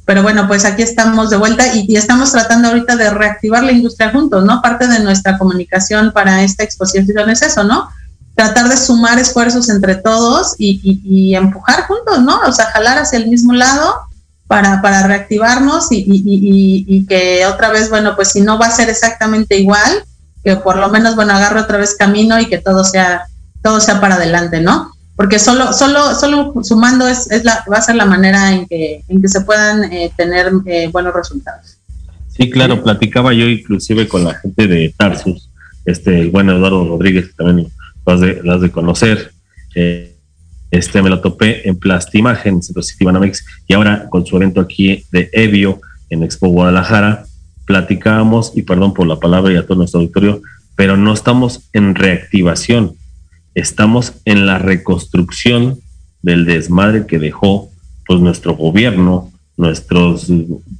[0.05, 3.73] Pero bueno, pues aquí estamos de vuelta y, y, estamos tratando ahorita de reactivar la
[3.73, 4.61] industria juntos, ¿no?
[4.61, 7.89] Parte de nuestra comunicación para esta exposición es eso, ¿no?
[8.37, 12.39] Tratar de sumar esfuerzos entre todos y, empujar juntos, ¿no?
[12.47, 13.95] O sea, jalar hacia el mismo lado
[14.45, 19.57] para, para reactivarnos y, que otra vez, bueno, pues si no va a ser exactamente
[19.57, 20.03] igual,
[20.43, 23.23] que por lo menos, bueno, agarre otra vez camino y que todo sea,
[23.63, 24.91] todo sea para adelante, ¿no?
[25.15, 29.03] Porque solo, solo, solo sumando es, es la, va a ser la manera en que,
[29.07, 31.77] en que se puedan eh, tener eh, buenos resultados.
[32.27, 35.49] Sí, claro, platicaba yo inclusive con la gente de Tarsus,
[35.85, 37.71] este, el buen Eduardo Rodríguez, también
[38.07, 39.31] las de, las de conocer.
[39.75, 40.15] Eh,
[40.71, 44.61] este me lo topé en Plastimagen, en Centro City Banamex, y ahora con su evento
[44.61, 47.25] aquí de Evio en Expo Guadalajara,
[47.65, 50.41] platicábamos, y perdón por la palabra y a todo nuestro auditorio,
[50.75, 52.95] pero no estamos en reactivación,
[53.55, 55.79] estamos en la reconstrucción
[56.21, 57.69] del desmadre que dejó
[58.05, 60.31] pues nuestro gobierno, nuestros,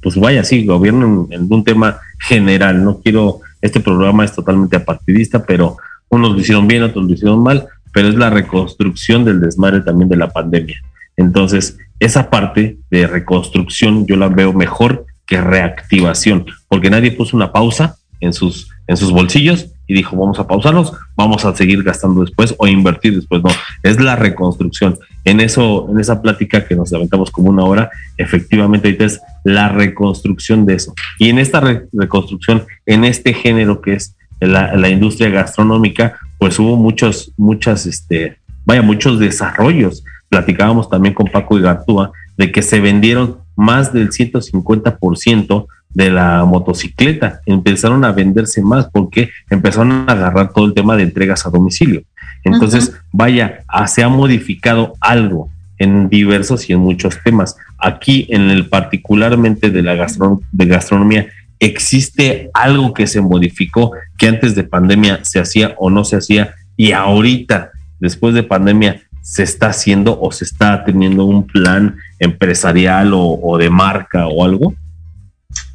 [0.02, 4.76] pues vaya, sí, gobierno en, en un tema general, no quiero, este programa es totalmente
[4.76, 5.76] apartidista, pero
[6.10, 10.08] unos lo hicieron bien, otros lo hicieron mal, pero es la reconstrucción del desmadre también
[10.08, 10.80] de la pandemia.
[11.16, 17.52] Entonces, esa parte de reconstrucción yo la veo mejor que reactivación, porque nadie puso una
[17.52, 22.20] pausa en sus, en sus bolsillos y dijo, vamos a pausarnos, vamos a seguir gastando
[22.20, 23.42] después o invertir después.
[23.42, 23.50] No,
[23.82, 24.98] es la reconstrucción.
[25.24, 29.70] En eso, en esa plática que nos aventamos como una hora, efectivamente ahorita es la
[29.70, 30.94] reconstrucción de eso.
[31.18, 31.60] Y en esta
[31.92, 38.38] reconstrucción, en este género que es la, la, industria gastronómica, pues hubo muchos, muchas, este,
[38.64, 40.04] vaya, muchos desarrollos.
[40.28, 46.44] Platicábamos también con Paco y Gartúa de que se vendieron más del 150% de la
[46.44, 47.40] motocicleta.
[47.46, 52.02] Empezaron a venderse más porque empezaron a agarrar todo el tema de entregas a domicilio.
[52.44, 57.56] Entonces, vaya, ah, se ha modificado algo en diversos y en muchos temas.
[57.78, 60.06] Aquí, en el particularmente de la
[60.52, 61.26] de gastronomía,
[61.60, 66.54] existe algo que se modificó que antes de pandemia se hacía o no se hacía
[66.76, 73.10] y ahorita, después de pandemia, se está haciendo o se está teniendo un plan empresarial
[73.12, 74.74] o, de marca o algo?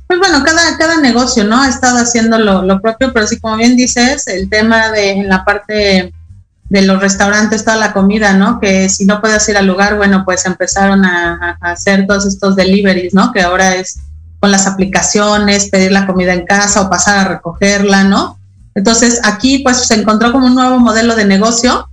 [0.08, 1.62] Pues bueno, cada, cada negocio, ¿no?
[1.62, 5.46] Ha estado haciendo lo, propio, pero sí, como bien dices, el tema de en la
[5.46, 6.13] parte
[6.69, 8.60] de los restaurantes, toda la comida, ¿no?
[8.60, 12.56] Que si no puedes ir al lugar, bueno, pues empezaron a, a, hacer todos estos
[12.56, 13.32] deliveries, ¿no?
[13.32, 14.00] Que ahora es
[14.44, 18.38] con las aplicaciones, pedir la comida en casa o pasar a recogerla, ¿no?
[18.76, 21.88] Entonces aquí pues se encontró como un nuevo modelo de negocio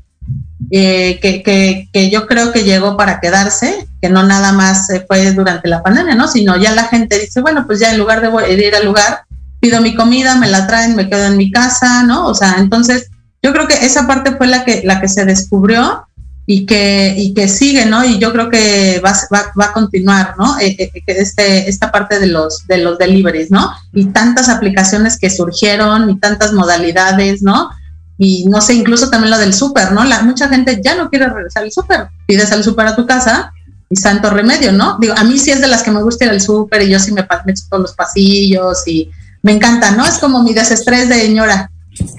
[0.73, 5.31] eh, que, que, que, yo creo que llegó para quedarse, que no nada más fue
[5.31, 6.27] durante la pandemia, ¿no?
[6.27, 9.21] Sino ya la gente dice, bueno, pues ya en lugar de ir al lugar,
[9.61, 12.27] pido mi comida, me la traen, me quedo en mi casa, ¿no?
[12.27, 13.11] O sea, entonces
[13.45, 16.05] yo creo que esa parte fue la que, la que se descubrió
[16.53, 18.05] y que, y que sigue, ¿no?
[18.05, 20.59] Y yo creo que va, va, va a continuar, ¿no?
[20.59, 23.71] Eh, eh, este, esta parte de los, de los deliveries, ¿no?
[23.93, 27.71] Y tantas aplicaciones que surgieron y tantas modalidades, ¿no?
[28.19, 30.05] y no sé, incluso también lo del súper, ¿no?
[30.05, 33.53] La, mucha gente ya no quiere regresar al súper, pides al súper a tu casa
[33.89, 34.99] y santo remedio, ¿no?
[35.01, 36.99] Digo, a mí sí es de las que me gusta ir al súper y yo
[36.99, 39.09] sí me meto por los pasillos y
[39.43, 40.05] me encanta, ¿no?
[40.05, 41.71] Es como mi desestrés de señora,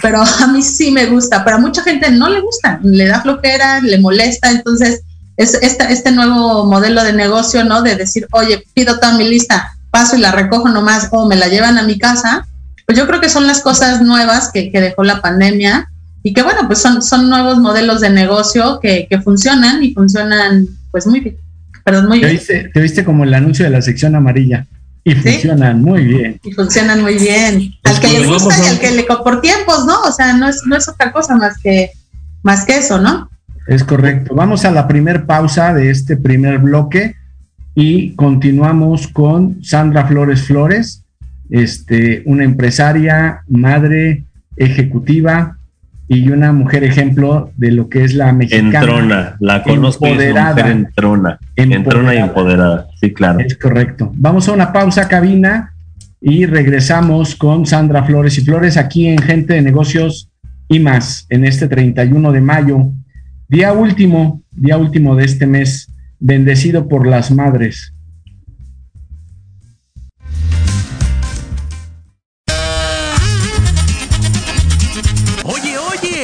[0.02, 3.22] pero a mí sí me gusta, pero a mucha gente no le gusta, le da
[3.22, 5.02] flojera, le molesta, entonces
[5.38, 7.82] es este, este nuevo modelo de negocio, ¿no?
[7.82, 11.48] De decir, oye, pido toda mi lista, paso y la recojo nomás o me la
[11.48, 12.48] llevan a mi casa,
[12.86, 15.90] pues yo creo que son las cosas nuevas que, que dejó la pandemia
[16.24, 20.68] y que bueno, pues son, son nuevos modelos de negocio que, que funcionan y funcionan
[20.92, 21.38] pues muy bien.
[21.84, 22.38] Perdón, muy te bien.
[22.38, 24.68] Viste, te viste como el anuncio de la sección amarilla.
[25.04, 26.40] Y funcionan muy bien.
[26.44, 27.74] Y funcionan muy bien.
[27.84, 30.02] Al que le gusta y al que le por tiempos, ¿no?
[30.02, 31.92] O sea, no es, no es otra cosa más que,
[32.44, 33.30] más que eso, ¿no?
[33.68, 34.36] Es correcto.
[34.36, 37.16] Vamos a la primer pausa de este primer bloque
[37.74, 41.04] y continuamos con Sandra Flores Flores,
[41.50, 45.58] este, una empresaria, madre, ejecutiva,
[46.14, 48.80] y una mujer ejemplo de lo que es la mexicana.
[48.80, 53.40] Entrona, la conozco empoderada, es entrona, entrona y empoderada, sí, claro.
[53.40, 54.12] Es correcto.
[54.16, 55.74] Vamos a una pausa, cabina,
[56.20, 60.30] y regresamos con Sandra Flores y Flores aquí en Gente de Negocios
[60.68, 62.90] y más, en este 31 de mayo,
[63.48, 67.94] día último, día último de este mes, bendecido por las madres.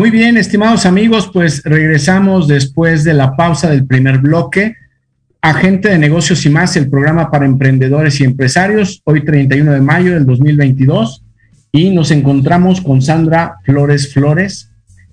[0.00, 4.74] Muy bien, estimados amigos, pues regresamos después de la pausa del primer bloque.
[5.42, 10.14] Agente de negocios y más, el programa para emprendedores y empresarios, hoy 31 de mayo
[10.14, 11.22] del 2022.
[11.70, 14.70] Y nos encontramos con Sandra Flores Flores,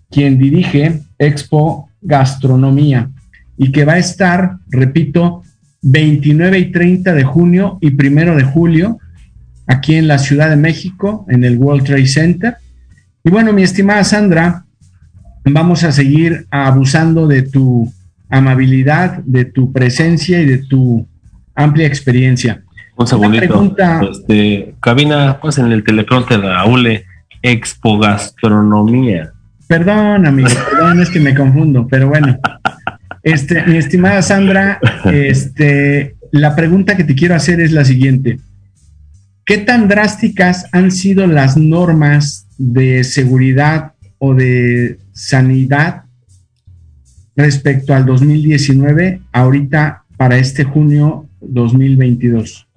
[0.09, 3.09] quien dirige Expo Gastronomía
[3.57, 5.43] y que va a estar, repito,
[5.81, 8.99] 29 y 30 de junio y primero de julio
[9.67, 12.55] aquí en la Ciudad de México, en el World Trade Center.
[13.25, 14.63] Y bueno, mi estimada Sandra,
[15.53, 17.91] vamos a seguir abusando de tu
[18.29, 21.07] amabilidad, de tu presencia y de tu
[21.55, 22.63] amplia experiencia.
[22.95, 23.75] Un segundito.
[24.11, 27.05] Este, cabina, pues en el teleprompter de ULE,
[27.41, 29.31] Expo Gastronomía.
[29.67, 32.39] Perdón, amigo, perdón, es que me confundo, pero bueno.
[33.21, 38.39] Este, mi estimada Sandra, este, la pregunta que te quiero hacer es la siguiente.
[39.45, 46.03] ¿Qué tan drásticas han sido las normas de seguridad o de sanidad
[47.35, 52.67] respecto al 2019 ahorita para este junio 2022?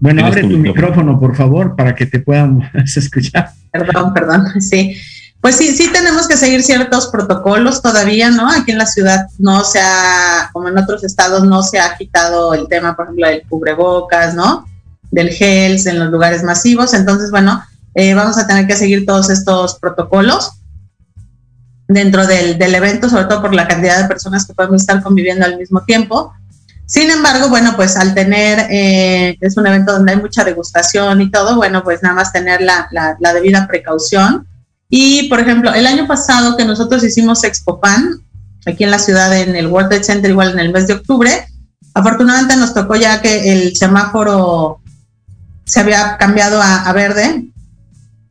[0.00, 3.50] Bueno, abre tu micrófono, por favor, para que te podamos escuchar.
[3.70, 4.96] Perdón, perdón, sí.
[5.40, 8.50] Pues sí, sí tenemos que seguir ciertos protocolos todavía, ¿no?
[8.50, 12.52] Aquí en la ciudad no se ha, como en otros estados, no se ha quitado
[12.52, 14.66] el tema, por ejemplo, del cubrebocas, ¿no?
[15.10, 16.92] Del gel en los lugares masivos.
[16.92, 17.62] Entonces, bueno,
[17.94, 20.52] eh, vamos a tener que seguir todos estos protocolos
[21.88, 25.44] dentro del, del, evento, sobre todo por la cantidad de personas que podemos estar conviviendo
[25.44, 26.32] al mismo tiempo.
[26.86, 31.30] Sin embargo, bueno, pues al tener, eh, es un evento donde hay mucha degustación y
[31.30, 34.46] todo, bueno, pues nada más tener la, la, la debida precaución
[34.90, 38.24] y, por ejemplo, el año pasado que nosotros hicimos Expopan,
[38.66, 41.46] aquí en la ciudad, en el World Trade Center, igual en el mes de octubre,
[41.94, 44.80] afortunadamente nos tocó ya que el semáforo
[45.64, 47.52] se había cambiado a, verde,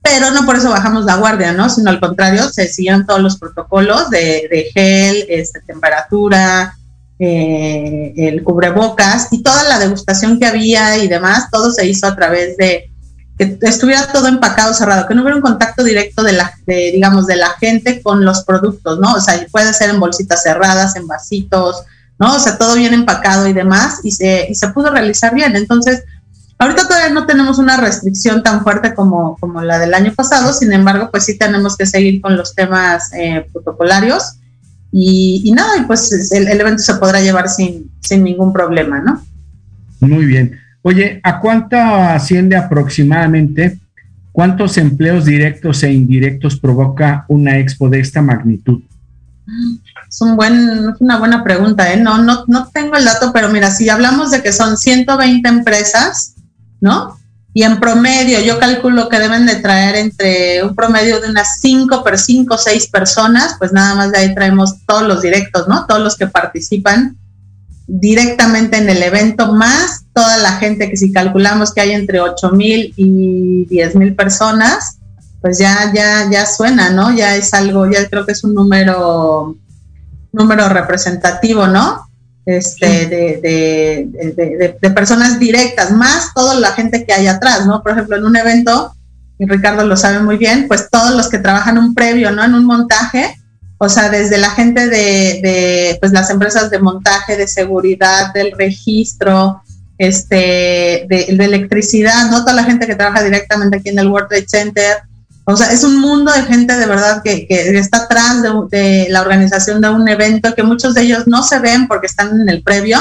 [0.09, 1.69] pero no por eso bajamos la guardia, ¿no?
[1.69, 6.75] Sino al contrario, se siguieron todos los protocolos de, gel, este, temperatura,
[7.19, 12.15] eh, el cubrebocas y toda la degustación que había y demás, todo se hizo a
[12.15, 12.89] través de
[13.37, 17.37] que estuviera todo empacado, cerrado, que no hubiera un contacto directo de la, digamos, de
[17.37, 19.13] la gente con los productos, ¿no?
[19.13, 21.83] O sea, puede ser en bolsitas cerradas, en vasitos,
[22.17, 22.35] ¿no?
[22.35, 25.55] O sea, todo bien empacado y demás, y se, y se pudo realizar bien.
[25.55, 26.03] Entonces,
[26.59, 30.71] ahorita todavía no tenemos una restricción tan fuerte como, como la del año pasado, sin
[30.73, 34.35] embargo, pues sí tenemos que seguir con los temas eh, protocolarios.
[34.91, 38.99] Y, y, nada, y pues el, el evento se podrá llevar sin, sin ningún problema,
[38.99, 39.23] ¿no?
[39.99, 40.59] Muy bien.
[40.81, 43.79] Oye, ¿a cuánto asciende aproximadamente?
[44.31, 48.81] ¿Cuántos empleos directos e indirectos provoca una expo de esta magnitud?
[50.07, 51.97] Es un buen, una buena pregunta, ¿eh?
[51.97, 56.35] No, no, no tengo el dato, pero mira, si hablamos de que son 120 empresas,
[56.81, 57.19] ¿no?
[57.53, 62.03] Y en promedio, yo calculo que deben de traer entre un promedio de unas 5
[62.03, 65.85] por 5 o 6 personas, pues nada más de ahí traemos todos los directos, ¿no?
[65.87, 67.17] Todos los que participan
[67.87, 72.51] directamente en el evento, más toda la gente que si calculamos que hay entre 8
[72.51, 74.99] mil y 10 mil personas,
[75.41, 77.11] pues ya, ya, ya suena, ¿no?
[77.15, 79.55] Ya es algo, ya creo que es un número,
[80.31, 82.08] número representativo, ¿no?
[82.57, 83.39] Este, de,
[84.35, 87.83] de, de, personas directas, más toda la gente que hay atrás, ¿no?
[87.83, 88.95] Por ejemplo, en un evento,
[89.37, 92.43] y Ricardo lo sabe muy bien, pues todos los que trabajan un previo, ¿no?
[92.43, 93.35] En un montaje,
[93.77, 98.51] o sea, desde la gente de, de pues las empresas de montaje, de seguridad, del
[98.53, 99.61] registro,
[99.99, 102.39] este, de, electricidad, ¿no?
[102.39, 104.97] Toda la gente que trabaja directamente aquí en el World Trade Center.
[105.51, 109.21] O sea, es un mundo de gente de verdad que, que está atrás de, la
[109.21, 112.61] organización de un evento, que muchos de ellos no se ven porque están en el
[112.61, 112.99] previo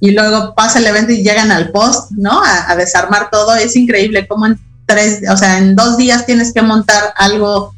[0.00, 2.42] y luego pasa el evento y llegan al post, ¿no?
[2.42, 3.54] A, a desarmar todo.
[3.54, 7.74] Es increíble cómo en tres, o sea, en dos días tienes que montar algo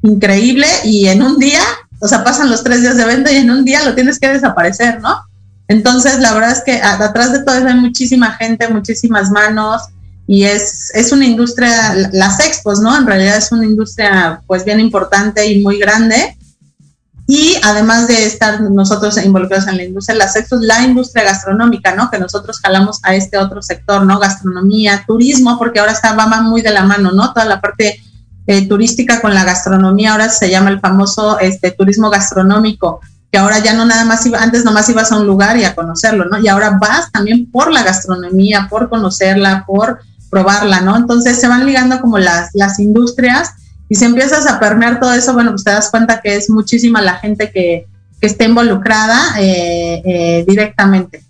[0.00, 1.60] increíble y en un día,
[2.00, 4.28] o sea, pasan los tres días de evento y en un día lo tienes que
[4.28, 5.20] desaparecer, ¿no?
[5.68, 9.82] Entonces, la verdad es que atrás de todo eso hay muchísima gente, muchísimas manos
[10.32, 12.96] y es, es una industria, las expos, ¿no?
[12.96, 16.36] En realidad es una industria pues bien importante y muy grande.
[17.26, 22.12] Y además de estar nosotros involucrados en la industria, las expos, la industria gastronómica, ¿no?
[22.12, 24.20] Que nosotros jalamos a este otro sector, ¿no?
[24.20, 27.32] Gastronomía, turismo, porque ahora está, va muy de la mano, ¿no?
[27.32, 28.00] Toda la parte
[28.46, 33.00] eh, turística con la gastronomía, ahora se llama el famoso este, turismo gastronómico
[33.32, 35.76] que ahora ya no nada más iba, antes nomás ibas a un lugar y a
[35.76, 36.40] conocerlo, ¿no?
[36.40, 40.00] Y ahora vas también por la gastronomía, por conocerla, por
[40.30, 40.96] probarla, ¿no?
[40.96, 43.50] Entonces se van ligando como las, las industrias
[43.88, 47.02] y si empiezas a permear todo eso, bueno, pues te das cuenta que es muchísima
[47.02, 47.86] la gente que,
[48.20, 51.24] que está involucrada eh, eh, directamente.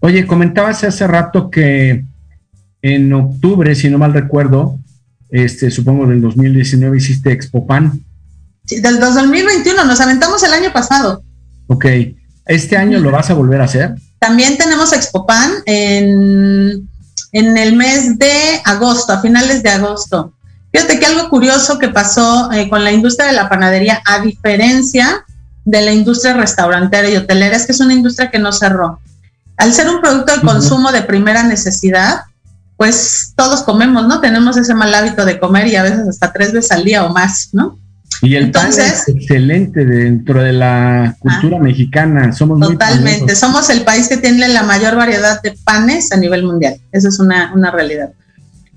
[0.00, 2.04] Oye, comentabas hace rato que
[2.80, 4.78] en octubre, si no mal recuerdo,
[5.30, 8.00] este, supongo del 2019 hiciste Expopan.
[8.64, 11.22] Sí, del 2021, nos aventamos el año pasado.
[11.66, 11.86] Ok,
[12.46, 13.94] ¿este año lo vas a volver a hacer?
[14.18, 16.88] También tenemos Expopan en,
[17.32, 20.32] en el mes de agosto, a finales de agosto.
[20.72, 25.24] Fíjate que algo curioso que pasó eh, con la industria de la panadería, a diferencia
[25.64, 29.00] de la industria restaurantera y hotelera, es que es una industria que no cerró.
[29.56, 32.22] Al ser un producto de consumo de primera necesidad,
[32.76, 34.20] pues todos comemos, ¿no?
[34.20, 37.10] Tenemos ese mal hábito de comer y a veces hasta tres veces al día o
[37.10, 37.78] más, ¿no?
[38.22, 42.32] Y el pan es excelente dentro de la cultura ah, mexicana.
[42.32, 43.34] Somos totalmente.
[43.34, 46.76] Somos el país que tiene la mayor variedad de panes a nivel mundial.
[46.92, 48.10] Eso es una, una realidad.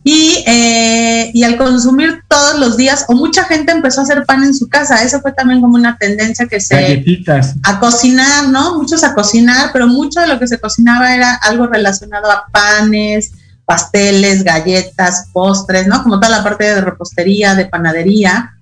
[0.03, 4.43] Y, eh, y, al consumir todos los días, o mucha gente empezó a hacer pan
[4.43, 6.75] en su casa, eso fue también como una tendencia que se...
[6.75, 7.55] Galletitas.
[7.63, 8.77] A cocinar, ¿no?
[8.77, 13.31] Muchos a cocinar, pero mucho de lo que se cocinaba era algo relacionado a panes,
[13.65, 16.03] pasteles, galletas, postres, ¿no?
[16.03, 18.54] Como toda la parte de repostería, de panadería.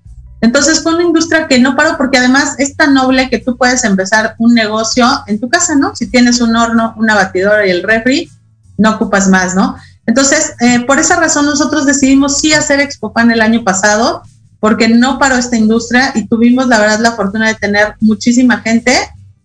[0.44, 3.86] Entonces fue una industria que no paró porque además es tan noble que tú puedes
[3.86, 5.96] empezar un negocio en tu casa, ¿no?
[5.96, 8.30] Si tienes un horno, una batidora y el refri,
[8.78, 9.78] no ocupas más, ¿no?
[10.06, 14.22] Entonces, eh, por esa razón nosotros decidimos sí hacer Expopan el año pasado,
[14.60, 18.94] porque no paró esta industria y tuvimos la verdad la fortuna de tener muchísima gente,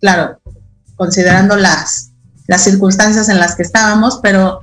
[0.01, 0.41] claro,
[0.97, 2.11] considerando las,
[2.49, 4.63] las circunstancias en las que estábamos, pero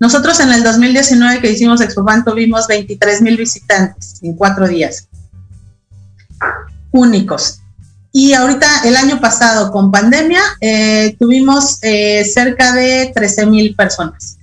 [0.00, 5.08] nosotros en el 2019 que hicimos Expopan tuvimos 23 mil visitantes en cuatro días.
[6.90, 7.60] Únicos.
[8.12, 14.38] Y ahorita, el año pasado, con pandemia, eh, tuvimos eh, cerca de 13 mil personas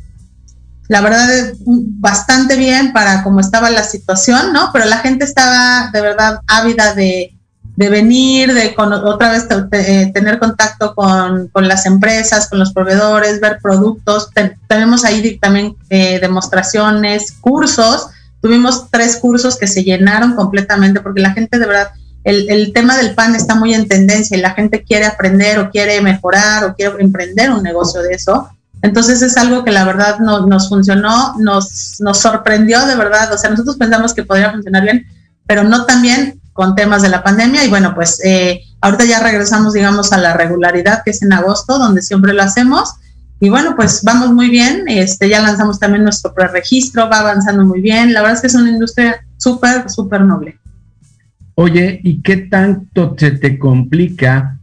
[0.91, 4.71] la verdad bastante bien para cómo estaba la situación, ¿no?
[4.73, 7.33] Pero la gente estaba de verdad ávida de,
[7.77, 14.31] venir, de otra vez eh, tener contacto con, las empresas, con los proveedores, ver productos.
[14.67, 18.07] tenemos ahí también demostraciones, cursos.
[18.41, 21.91] Tuvimos tres cursos que se llenaron completamente porque la gente de verdad,
[22.23, 25.69] el, el tema del pan está muy en tendencia y la gente quiere aprender o
[25.69, 28.49] quiere mejorar o quiere emprender un negocio de eso
[28.81, 33.31] entonces es algo que la verdad no, nos funcionó, nos, nos sorprendió de verdad.
[33.31, 35.05] O sea, nosotros pensamos que podría funcionar bien,
[35.45, 37.63] pero no tan bien con temas de la pandemia.
[37.63, 41.77] Y bueno, pues eh, ahorita ya regresamos, digamos, a la regularidad que es en agosto,
[41.77, 42.95] donde siempre lo hacemos.
[43.43, 44.83] Y bueno, pues vamos muy bien.
[44.87, 48.13] Este, ya lanzamos también nuestro preregistro, va avanzando muy bien.
[48.13, 50.59] La verdad es que es una industria súper, súper noble.
[51.55, 54.59] Oye, ¿y qué tanto se te complica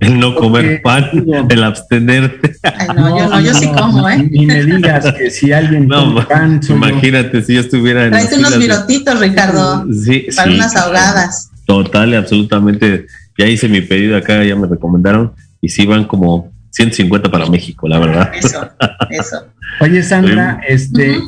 [0.00, 1.04] el no comer pan,
[1.48, 2.56] el abstenerte.
[2.64, 4.28] Ay, no, yo no, yo sí como, ¿eh?
[4.32, 6.60] Ni me digas que si alguien no, come pan.
[6.68, 8.10] Imagínate si yo estuviera en.
[8.10, 9.86] Tráete unos virotitos, Ricardo.
[9.92, 11.50] Sí, para unas ahogadas.
[11.66, 13.06] Total y absolutamente.
[13.38, 15.34] Ya hice mi pedido acá, ya me recomendaron.
[15.60, 18.32] Y sí van como 150 para México, la verdad.
[18.34, 18.68] Eso,
[19.10, 19.46] eso.
[19.80, 21.18] Oye, Sandra, este,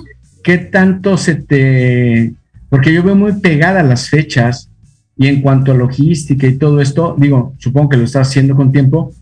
[0.43, 2.33] ¿qué tanto se te.
[2.69, 4.69] Porque yo veo muy pegada las fechas
[5.17, 8.73] y en cuanto a logística y todo esto, digo, supongo que lo estás haciendo con
[8.73, 9.13] tiempo,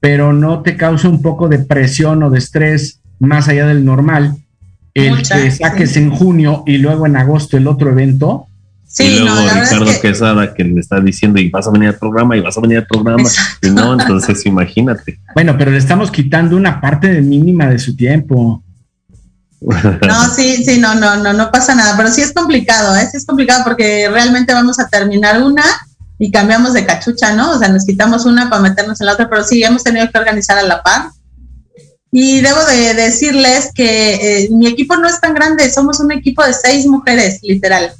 [0.00, 4.36] pero no te causa un poco de presión o de estrés más allá del normal
[5.06, 8.47] el que saques en junio y luego en agosto el otro evento.
[8.98, 10.00] Sí, y luego Ricardo que...
[10.00, 12.78] Quesada que le está diciendo y vas a venir al programa y vas a venir
[12.78, 13.30] al programa
[13.62, 15.20] y no, entonces imagínate.
[15.34, 18.62] Bueno, pero le estamos quitando una parte de mínima de su tiempo.
[19.60, 23.08] No, sí, sí, no, no, no, no pasa nada, pero sí es complicado, ¿eh?
[23.10, 25.64] Sí es complicado porque realmente vamos a terminar una
[26.16, 27.52] y cambiamos de cachucha, ¿no?
[27.52, 30.18] O sea, nos quitamos una para meternos en la otra, pero sí, hemos tenido que
[30.18, 31.10] organizar a la par.
[32.12, 36.44] Y debo de decirles que eh, mi equipo no es tan grande, somos un equipo
[36.44, 37.92] de seis mujeres, literal.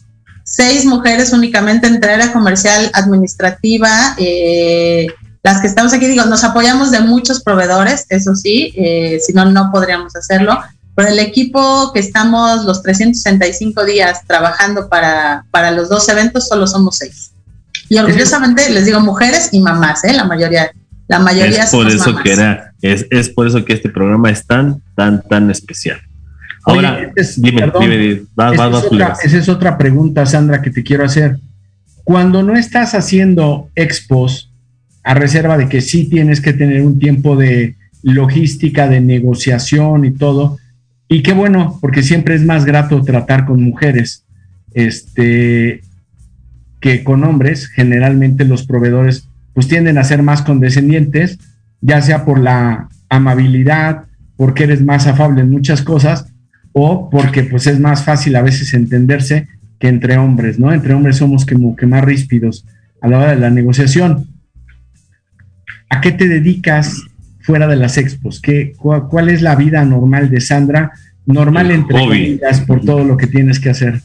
[0.49, 5.09] Seis mujeres únicamente entre área comercial, administrativa, eh,
[5.43, 9.45] las que estamos aquí, digo, nos apoyamos de muchos proveedores, eso sí, eh, si no,
[9.45, 10.59] no podríamos hacerlo
[10.99, 16.67] pero el equipo que estamos los 365 días trabajando para, para los dos eventos solo
[16.67, 17.31] somos seis.
[17.89, 20.13] Y orgullosamente les digo mujeres y mamás, ¿eh?
[20.13, 20.73] la mayoría.
[21.07, 24.45] La mayoría es por eso que era, es, es, por eso que este programa es
[24.45, 26.01] tan, tan, tan especial.
[26.69, 28.23] Ahora, dime, dime,
[29.25, 31.39] esa es otra pregunta, Sandra, que te quiero hacer.
[32.05, 34.53] Cuando no estás haciendo expos,
[35.03, 40.11] a reserva de que sí tienes que tener un tiempo de logística, de negociación y
[40.11, 40.59] todo,
[41.09, 44.25] y qué bueno, porque siempre es más grato tratar con mujeres
[44.75, 45.81] este,
[46.81, 47.67] que con hombres.
[47.69, 51.39] Generalmente los proveedores pues tienden a ser más condescendientes,
[51.81, 54.05] ya sea por la amabilidad,
[54.37, 56.27] porque eres más afable en muchas cosas,
[56.81, 59.49] o porque pues es más fácil a veces entenderse
[59.79, 60.73] que entre hombres, ¿no?
[60.73, 62.65] Entre hombres somos como que más ríspidos
[63.01, 64.29] a la hora de la negociación.
[65.91, 67.03] ¿A qué te dedicas
[67.41, 68.41] fuera de las expos?
[68.41, 70.93] ¿Qué, cuál, es la vida normal de Sandra?
[71.27, 74.01] Normal entre comillas por todo lo que tienes que hacer.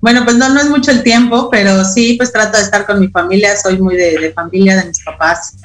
[0.00, 2.98] Bueno, pues no, no es mucho el tiempo, pero sí, pues trato de estar con
[2.98, 5.58] mi familia, soy muy de, familia, de mis papás,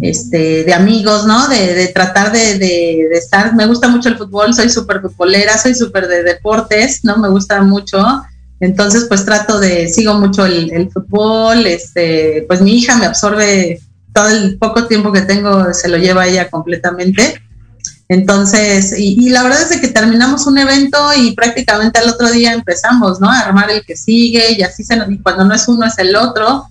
[0.00, 1.48] este, de amigos, ¿no?
[1.48, 6.22] De, tratar de, estar, me gusta mucho el fútbol, soy súper futbolera, soy súper de
[6.22, 7.16] deportes, ¿no?
[7.18, 8.22] Me gusta mucho,
[8.60, 13.80] entonces pues trato de, sigo mucho el, fútbol, este, pues mi hija me absorbe
[14.12, 17.40] todo el poco tiempo que tengo, se lo lleva ella completamente
[18.10, 23.20] entonces, y, la verdad es que terminamos un evento y prácticamente al otro día empezamos,
[23.20, 23.30] ¿no?
[23.30, 26.16] A armar el que sigue y así se y cuando no es uno es el
[26.16, 26.66] otro.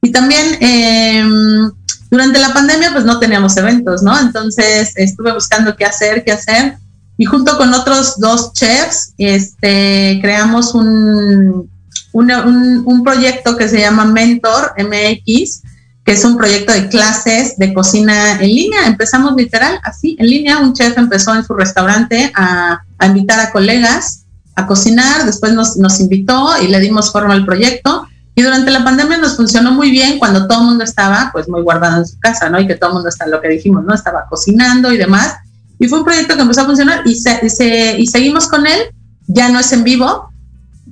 [0.00, 1.72] Y también em,
[2.14, 4.16] durante la pandemia pues no teníamos eventos, ¿no?
[4.20, 6.76] Entonces estuve buscando qué hacer, qué hacer.
[7.16, 11.68] Y junto con otros dos chefs, este, creamos un,
[12.12, 15.62] un, un proyecto que se llama Mentor MX,
[16.04, 18.86] que es un proyecto de clases de cocina en línea.
[18.86, 20.58] Empezamos literal así, en línea.
[20.58, 24.20] Un chef empezó en su restaurante a, invitar a colegas
[24.56, 28.06] a cocinar, después nos, nos, invitó y le dimos forma al proyecto.
[28.34, 31.62] Y durante la pandemia nos funcionó muy bien cuando todo el mundo estaba pues muy
[31.62, 32.60] guardado en su casa, ¿no?
[32.60, 33.94] Y que todo el mundo está, lo que dijimos, ¿no?
[33.94, 35.36] Estaba cocinando y demás.
[35.78, 38.80] Y fue un proyecto que empezó a funcionar y, se, y seguimos con él.
[39.26, 40.30] Ya no es en vivo,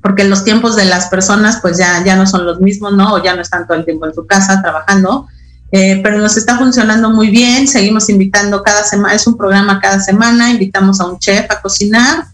[0.02, 3.14] porque los tiempos de las personas pues ya, ya no son los mismos, ¿no?
[3.14, 5.28] O ya no están todo el tiempo en su casa trabajando,
[5.70, 10.00] eh, pero nos está funcionando muy bien, seguimos invitando cada semana, es un programa cada
[10.00, 12.26] semana, invitamos a un chef a cocinar,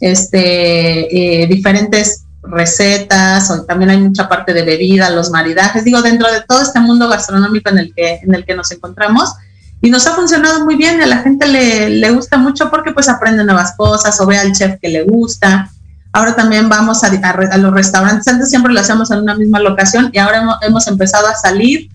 [0.00, 6.30] este, eh, diferentes recetas, o también hay mucha parte de bebida, los maridajes, digo, dentro
[6.32, 9.34] de todo este mundo gastronómico en el que, en el que nos encontramos,
[9.80, 13.08] y nos ha funcionado muy bien, a la gente le, le gusta mucho porque pues
[13.08, 15.70] aprende nuevas cosas o ve al chef que le gusta,
[16.12, 18.26] Ahora también vamos a, los restaurantes.
[18.26, 21.90] Antes siempre lo hacíamos en una misma locación y ahora hemos, empezado a salir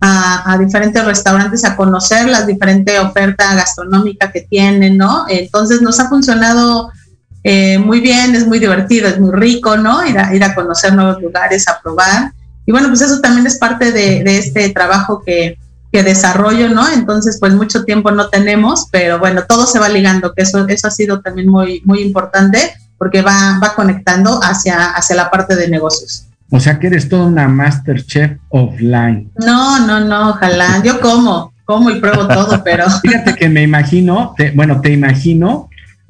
[0.00, 5.26] a, diferentes restaurantes a conocer la diferente oferta gastronómica que tienen, ¿no?
[5.28, 6.90] Entonces nos ha funcionado
[7.44, 10.04] eh, muy bien, es muy divertido, es muy rico, ¿no?
[10.06, 12.32] Ir a, ir a conocer nuevos lugares, a probar.
[12.66, 15.56] Y bueno, pues eso también es parte de, este trabajo que,
[15.92, 16.86] que desarrollo, ¿no?
[16.92, 20.88] Entonces, pues mucho tiempo no tenemos, pero bueno, todo se va ligando, que eso, eso
[20.88, 22.58] ha sido también muy, muy importante
[22.98, 26.24] porque va, va conectando hacia, hacia la parte de negocios.
[26.50, 29.30] O sea que eres toda una master chef offline.
[29.38, 30.82] No, no, no, ojalá.
[30.82, 32.86] Yo como, como y pruebo todo, pero.
[33.02, 35.68] Fíjate que me imagino, bueno, te imagino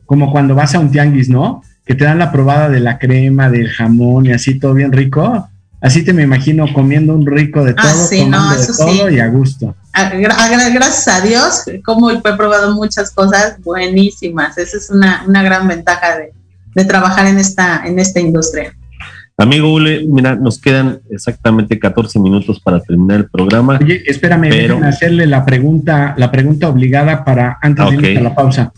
[0.09, 1.63] como cuando vas a un tianguis, ¿no?
[1.85, 5.47] Que te dan la probada de la crema, del jamón y así todo bien rico.
[5.83, 9.21] Así te me imagino comiendo un rico de ah, todo, sí, no, de todo y
[9.21, 9.77] a gusto.
[9.93, 14.57] gracias a Dios, como he probado muchas cosas buenísimas.
[14.57, 16.33] Esa es una, una gran ventaja de,
[16.75, 18.73] de trabajar en esta, en esta industria.
[19.37, 23.79] Amigo Ule, mira, nos quedan exactamente 14 minutos para terminar el programa.
[23.81, 24.83] Oye, espérame, pero...
[24.83, 28.73] hacerle la pregunta, la pregunta obligada para antes de ir a la pausa.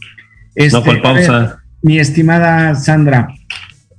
[0.68, 1.58] No fue este, pausa.
[1.82, 3.28] mi estimada Sandra,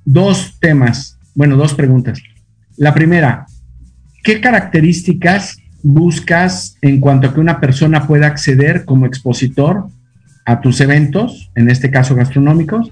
[0.05, 2.22] dos temas, bueno, dos preguntas.
[2.78, 3.45] La primera,
[4.24, 9.88] ¿qué características buscas en cuanto a que una persona pueda acceder como expositor
[10.45, 12.91] a tus eventos, en este caso gastronómicos?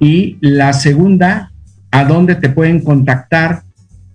[0.00, 1.50] Y la segunda,
[1.90, 3.62] ¿a dónde te pueden contactar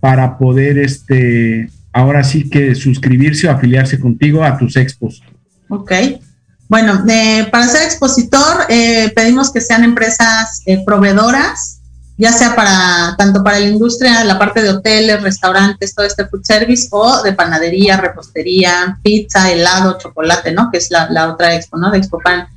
[0.00, 5.22] para poder, este, ahora sí que suscribirse o afiliarse contigo a tus expos?
[5.68, 5.92] Ok.
[6.74, 11.78] Bueno, eh, para ser expositor eh, pedimos que sean empresas eh, proveedoras,
[12.18, 16.42] ya sea para tanto para la industria, la parte de hoteles, restaurantes, todo este food
[16.42, 20.68] service, o de panadería, repostería, pizza, helado, chocolate, ¿no?
[20.72, 21.92] Que es la, otra expo, ¿no?
[21.92, 22.48] De Expo Pan.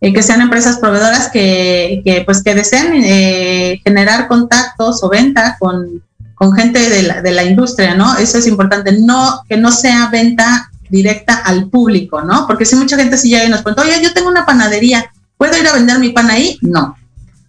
[0.00, 5.56] Eh, que sean empresas proveedoras que, que pues que deseen eh, generar contactos o venta
[5.60, 6.02] con,
[6.34, 8.16] con gente de la, de la, industria, ¿no?
[8.16, 12.46] Eso es importante, no que no sea venta directa al público, ¿no?
[12.46, 15.56] Porque si mucha gente sí llega y nos cuenta, oye, yo tengo una panadería, ¿puedo
[15.56, 16.58] ir a vender mi pan ahí?
[16.60, 16.94] No.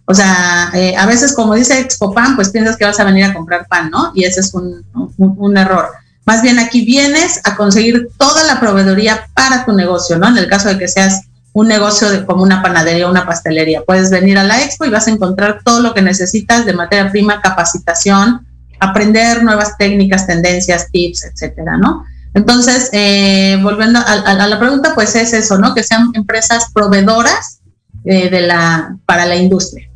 [0.06, 3.24] O sea, eh, a veces como dice Expo Pan, pues piensas que vas a venir
[3.24, 4.12] a comprar pan, ¿no?
[4.14, 5.88] Y ese es un, un, un error.
[6.24, 10.28] Más bien aquí vienes a conseguir toda la proveedoría para tu negocio, ¿no?
[10.28, 11.20] En el caso de que seas
[11.52, 13.82] un negocio de, como una panadería o una pastelería.
[13.82, 17.10] Puedes venir a la expo y vas a encontrar todo lo que necesitas de materia
[17.10, 18.46] prima, capacitación,
[18.80, 22.04] aprender nuevas técnicas, tendencias, tips, etcétera, ¿no?
[22.34, 25.72] Entonces, eh, volviendo a, la pregunta, pues es eso, ¿no?
[25.72, 27.60] Que sean empresas proveedoras
[28.04, 29.88] eh, de la, para la industria.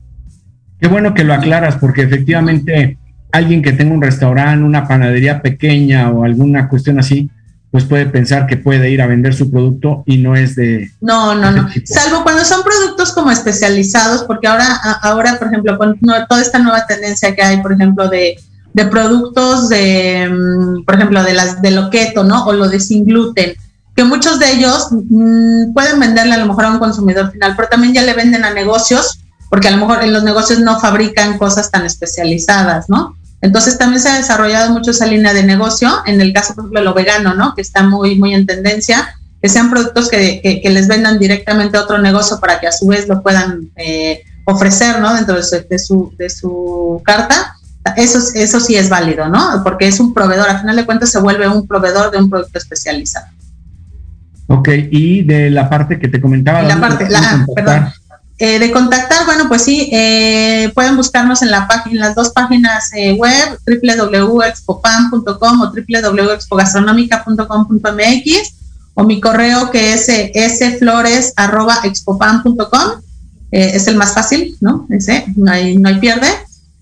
[0.80, 2.96] Qué bueno que lo aclaras, porque efectivamente
[3.32, 7.28] alguien que tenga un restaurante, una panadería pequeña o alguna cuestión así,
[7.72, 10.90] pues puede pensar que puede ir a vender su producto y no es de...
[11.00, 11.68] No, no, no.
[11.84, 14.64] Salvo cuando son productos como especializados, porque ahora,
[15.02, 18.36] ahora por ejemplo, con toda esta nueva tendencia que hay, por ejemplo, de,
[18.78, 22.44] de productos de, mm, por ejemplo, de las de lo keto, ¿no?
[22.46, 23.56] O lo de sin gluten,
[23.96, 27.68] que muchos de ellos mm, pueden venderle a lo mejor a un consumidor final, pero
[27.68, 29.18] también ya le venden a negocios
[29.50, 33.16] porque a lo mejor en los negocios no fabrican cosas tan especializadas, ¿no?
[33.40, 36.80] Entonces también se ha desarrollado mucho esa línea de negocio, en el caso, por ejemplo,
[36.80, 37.56] de lo vegano, ¿no?
[37.56, 39.12] Que está muy, muy en tendencia,
[39.42, 42.86] que sean productos que, que, les vendan directamente a otro negocio para que a su
[42.86, 45.14] vez lo puedan eh, ofrecer, ¿no?
[45.14, 47.57] Dentro de su, de su, de su carta.
[47.98, 49.62] Eso, eso sí es válido, ¿no?
[49.64, 52.58] Porque es un proveedor, al final de cuentas se vuelve un proveedor de un producto
[52.58, 53.26] especializado.
[54.46, 56.62] Ok, y de la parte que te comentaba.
[56.62, 57.88] La parte, la, perdón.
[58.40, 62.30] Eh, de contactar, bueno, pues sí, eh, pueden buscarnos en la página, en las dos
[62.30, 68.54] páginas eh, web, www.expopam.com o www.expogastronómica.com.mx
[68.94, 70.06] o mi correo que es
[70.52, 73.02] sflores.expopam.com,
[73.50, 74.86] es el más fácil, ¿no?
[74.88, 76.28] Ese, no hay, no hay pierde.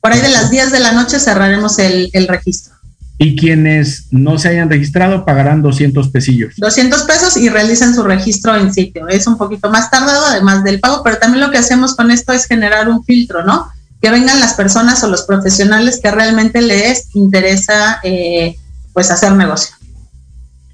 [0.00, 2.76] Por ahí de las 10 de la noche cerraremos el, el registro
[3.18, 6.54] y quienes no se hayan registrado pagarán 200 pesillos.
[6.56, 9.08] 200 pesos y realicen su registro en sitio.
[9.08, 12.32] Es un poquito más tardado además del pago, pero también lo que hacemos con esto
[12.32, 13.68] es generar un filtro, ¿no?
[14.02, 18.56] Que vengan las personas o los profesionales que realmente les interesa eh,
[18.92, 19.74] pues hacer negocio.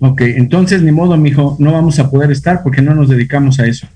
[0.01, 3.67] Ok, entonces ni modo, mijo, no vamos a poder estar porque no nos dedicamos a
[3.67, 3.87] eso.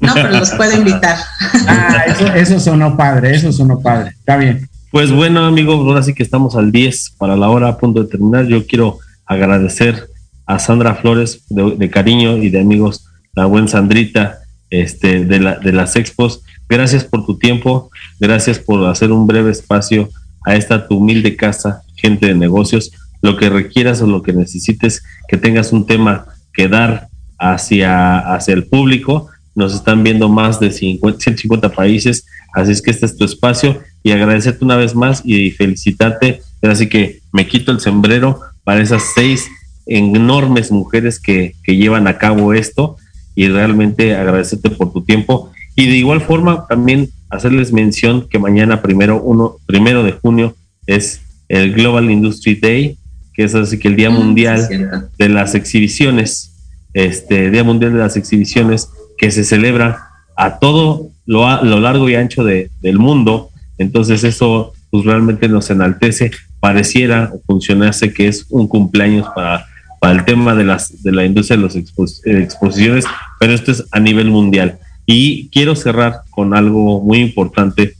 [0.00, 1.18] No, pero los puedo invitar.
[1.68, 4.14] ah, eso, eso sonó padre, eso sonó padre.
[4.18, 4.69] Está bien.
[4.90, 8.08] Pues bueno, amigos, ahora sí que estamos al 10 para la hora a punto de
[8.08, 8.48] terminar.
[8.48, 10.08] Yo quiero agradecer
[10.46, 15.72] a Sandra Flores de, cariño y de amigos, la buen Sandrita este, de, la, de
[15.72, 16.42] las expos.
[16.68, 17.88] Gracias por tu tiempo,
[18.18, 20.08] gracias por hacer un breve espacio
[20.44, 22.90] a esta tu humilde casa, gente de negocios.
[23.22, 27.06] Lo que requieras o lo que necesites, que tengas un tema que dar
[27.38, 29.28] hacia, hacia el público.
[29.54, 33.80] Nos están viendo más de 50, 150 países, así es que este es tu espacio
[34.02, 36.42] y agradecerte una vez más y felicitarte.
[36.62, 39.48] Así que me quito el sombrero para esas seis
[39.86, 42.96] enormes mujeres que, que llevan a cabo esto
[43.34, 45.50] y realmente agradecerte por tu tiempo.
[45.76, 51.20] Y de igual forma también hacerles mención que mañana primero, uno, primero de junio es
[51.48, 52.98] el Global Industry Day,
[53.34, 56.52] que es así que el Día mm, Mundial de las Exhibiciones,
[56.92, 62.14] este Día Mundial de las Exhibiciones que se celebra a todo lo, lo largo y
[62.14, 63.50] ancho de, del mundo
[63.80, 69.64] entonces eso pues realmente nos enaltece, pareciera o funcionase que es un cumpleaños para,
[70.00, 73.06] para el tema de, las, de la industria de las exposiciones,
[73.38, 74.78] pero esto es a nivel mundial.
[75.06, 77.94] Y quiero cerrar con algo muy importante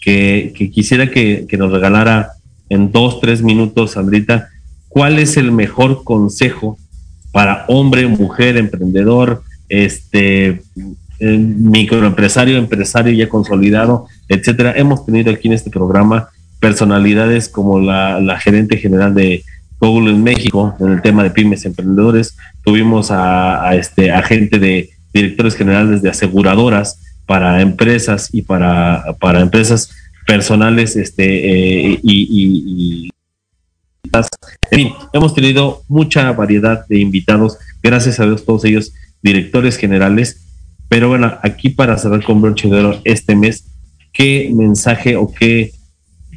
[0.00, 2.28] que, quisiera que, nos regalara
[2.68, 4.50] en dos, tres minutos, Sandrita,
[4.88, 6.78] ¿cuál es el mejor consejo
[7.32, 10.62] para hombre, mujer, emprendedor, este,
[11.20, 14.74] microempresario, empresario ya consolidado, etcétera.
[14.76, 16.28] Hemos tenido aquí en este programa
[16.60, 19.44] personalidades como la, gerente general de
[19.80, 22.36] Google en México en el tema de pymes emprendedores.
[22.64, 29.40] Tuvimos a, este a gente de directores generales de aseguradoras para empresas y para, para
[29.40, 29.90] empresas
[30.26, 33.10] personales este eh, y, y
[34.70, 38.92] en fin, hemos tenido mucha variedad de invitados, gracias a Dios todos ellos
[39.22, 40.43] directores generales
[40.94, 43.64] pero bueno, aquí para cerrar con broche de este mes,
[44.12, 45.72] ¿qué mensaje o qué,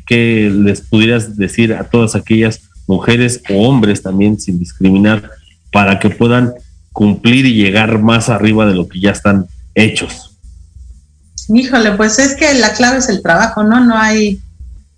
[0.08, 5.30] qué les pudieras decir a todas aquellas mujeres o hombres también, sin discriminar,
[5.72, 6.56] para que puedan
[6.92, 9.46] cumplir y llegar más arriba de lo que ya están
[9.76, 10.40] hechos?
[11.50, 13.80] Híjole, pues es que la clave es el trabajo, ¿no?
[13.86, 14.42] No hay,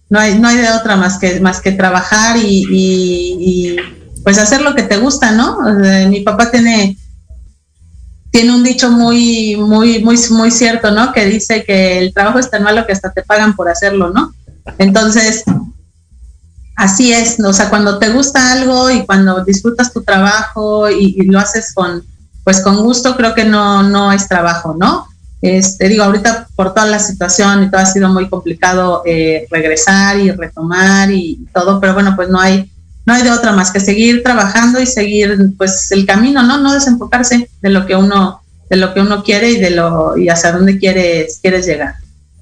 [0.10, 3.76] no hay, no hay de otra más que, más que trabajar y, y
[4.24, 5.58] pues hacer lo que te gusta, ¿no?
[6.08, 6.96] mi papá tiene
[8.32, 11.12] tiene un dicho muy, muy, muy, muy cierto, ¿no?
[11.12, 14.34] Que dice que el trabajo es tan malo que hasta te pagan por hacerlo, ¿no?
[14.78, 15.44] Entonces,
[16.76, 21.40] así es, o sea, cuando te gusta algo y cuando disfrutas tu trabajo y, lo
[21.40, 22.04] haces con,
[22.44, 25.08] pues con gusto, creo que no, no es trabajo, ¿no?
[25.42, 30.20] Este, digo, ahorita por toda la situación y todo ha sido muy complicado eh, regresar
[30.20, 32.72] y retomar y todo, pero bueno, pues no hay,
[33.10, 36.60] no hay de otra más que seguir trabajando y seguir pues el camino, ¿no?
[36.62, 40.30] No desenfocarse de lo que uno, de lo que uno quiere y de lo, y
[40.30, 41.96] hacia dónde quieres, quieres llegar.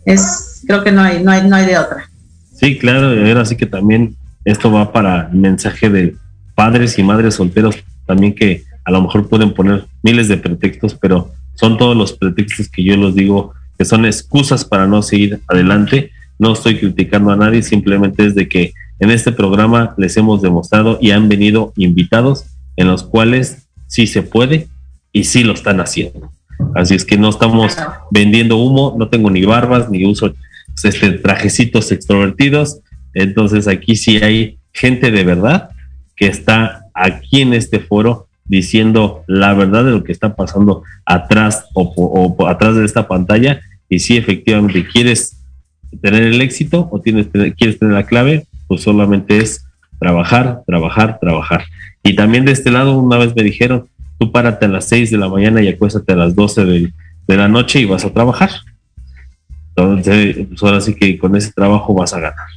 [0.04, 2.10] Es, creo que no hay, no hay, no hay de otra.
[2.54, 6.18] Sí, claro, ahora sí que también esto va para el mensaje de
[6.54, 11.32] padres y madres solteros también que a lo mejor pueden poner miles de pretextos, pero
[11.56, 16.12] son todos los pretextos que yo les digo que son excusas para no seguir adelante.
[16.38, 20.98] No estoy criticando a nadie, simplemente es de que en este programa les hemos demostrado
[21.02, 22.46] y han venido invitados
[22.76, 24.68] en los cuales sí se puede
[25.12, 26.32] y sí lo están haciendo.
[26.76, 27.78] Así es que no estamos
[28.12, 30.34] vendiendo humo, no tengo ni barbas, ni uso
[30.84, 32.80] este, trajecitos extrovertidos.
[33.14, 35.70] Entonces aquí sí hay gente de verdad
[36.16, 41.66] que está aquí en este foro diciendo la verdad de lo que está pasando atrás
[41.74, 43.62] o, atrás de esta pantalla.
[43.90, 45.38] Y si efectivamente quieres
[46.02, 47.28] tener el éxito o tienes,
[47.58, 49.66] quieres tener la clave, pues solamente es
[50.00, 51.66] trabajar, trabajar, trabajar.
[52.04, 53.88] Y también de este lado, una vez me dijeron,
[54.20, 56.94] tú párate a las 6 de la mañana y acuéstate a las 12 de,
[57.28, 58.52] de la noche y vas a trabajar.
[59.76, 62.48] Entonces, pues ahora sí que con ese trabajo vas a ganar.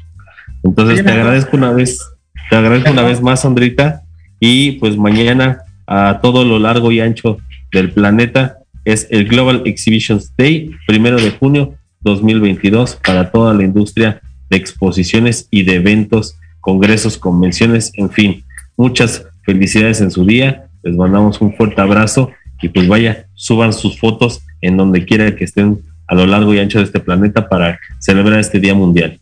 [0.62, 2.00] Entonces, te agradezco una vez,
[2.48, 4.02] te agradezco una vez más, Andrita,
[4.38, 7.38] y pues mañana a todo lo largo y ancho
[7.72, 14.22] del planeta es el Global Exhibitions Day, primero de junio 2022, para toda la industria
[14.50, 18.44] de exposiciones y de eventos, congresos, convenciones, en fin.
[18.76, 22.30] Muchas felicidades en su día, les mandamos un fuerte abrazo
[22.60, 26.58] y pues vaya, suban sus fotos en donde quiera que estén a lo largo y
[26.58, 29.18] ancho de este planeta para celebrar este Día Mundial.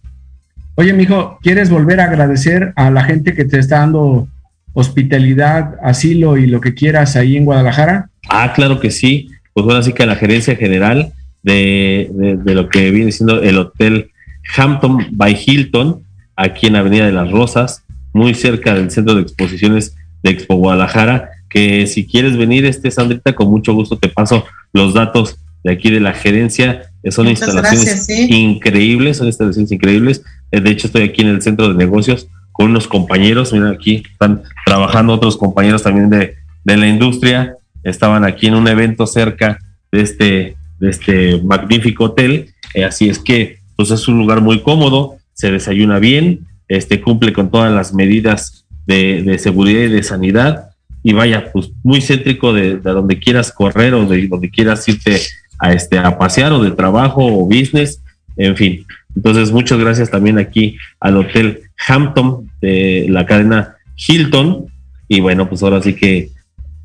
[0.75, 4.29] Oye, mijo, ¿quieres volver a agradecer a la gente que te está dando
[4.73, 8.11] hospitalidad, asilo y lo que quieras ahí en Guadalajara?
[8.29, 9.29] Ah, claro que sí.
[9.53, 11.13] Pues ahora sí que a la gerencia general
[11.43, 12.11] de,
[12.45, 14.13] de, lo que viene siendo el Hotel
[14.57, 16.03] Hampton by Hilton,
[16.37, 21.31] aquí en Avenida de las Rosas, muy cerca del centro de exposiciones de Expo Guadalajara,
[21.49, 25.91] que si quieres venir, este Sandrita, con mucho gusto te paso los datos de aquí
[25.91, 26.83] de la gerencia.
[27.11, 30.23] Son instalaciones increíbles, son instalaciones increíbles.
[30.51, 34.03] Eh, de hecho, estoy aquí en el centro de negocios con unos compañeros, mira aquí
[34.11, 36.35] están trabajando otros compañeros también de,
[36.65, 39.59] la industria, estaban aquí en un evento cerca
[39.93, 44.61] de este, de este magnífico hotel, eh, así es que pues es un lugar muy
[44.61, 50.71] cómodo, se desayuna bien, este cumple con todas las medidas de, seguridad y de sanidad,
[51.05, 55.21] y vaya, pues muy céntrico de, de, donde quieras correr o de donde quieras irte
[55.61, 58.03] a, este, a pasear o de trabajo o business,
[58.37, 58.85] en fin.
[59.15, 64.67] Entonces, muchas gracias también aquí al Hotel Hampton de la cadena Hilton.
[65.07, 66.31] Y bueno, pues ahora sí que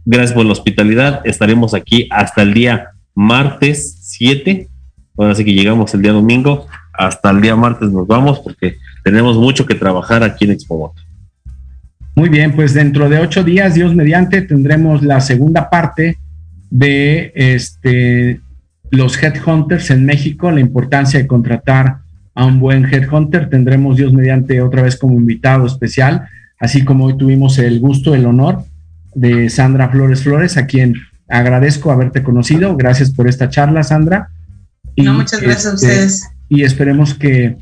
[0.05, 1.21] gracias por la hospitalidad.
[1.25, 4.67] Estaremos aquí hasta el día martes 7.
[5.17, 6.67] Ahora sí que llegamos el día domingo.
[6.93, 10.93] Hasta el día martes nos vamos porque tenemos mucho que trabajar aquí en Expo
[12.15, 16.17] Muy bien, pues dentro de ocho días, Dios mediante, tendremos la segunda parte
[16.69, 18.41] de este
[18.93, 21.97] los headhunters en México, la importancia de contratar
[22.35, 23.49] a un buen headhunter.
[23.49, 26.27] Tendremos Dios mediante otra vez como invitado especial,
[26.59, 28.63] así como hoy tuvimos el gusto, el honor
[29.15, 30.93] de Sandra Flores Flores, a quien
[31.27, 32.77] agradezco haberte conocido.
[32.77, 34.29] Gracias por esta charla, Sandra.
[34.95, 36.29] Y, no, muchas gracias a este, ustedes.
[36.49, 37.57] Y esperemos que,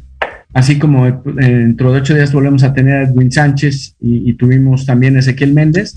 [0.54, 4.86] así como dentro de ocho días volvemos a tener a Edwin Sánchez y, y tuvimos
[4.86, 5.96] también a Ezequiel Méndez,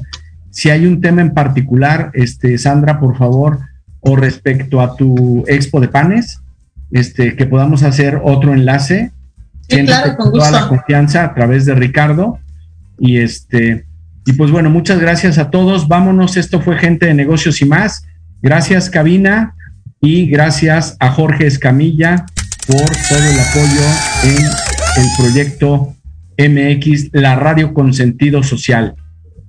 [0.54, 3.58] si hay un tema en particular, este, Sandra, por favor,
[3.98, 6.42] o respecto a tu expo de panes,
[6.92, 9.10] este, que podamos hacer otro enlace.
[9.68, 12.38] Sí, claro, con toda la confianza a través de Ricardo.
[13.00, 13.84] Y este,
[14.24, 15.88] y pues bueno, muchas gracias a todos.
[15.88, 18.06] Vámonos, esto fue gente de negocios y más.
[18.40, 19.56] Gracias, cabina,
[20.00, 22.26] y gracias a Jorge Escamilla
[22.66, 23.82] por todo el apoyo
[24.24, 24.44] en
[24.96, 25.94] el proyecto
[26.38, 28.94] MX, la radio con sentido social.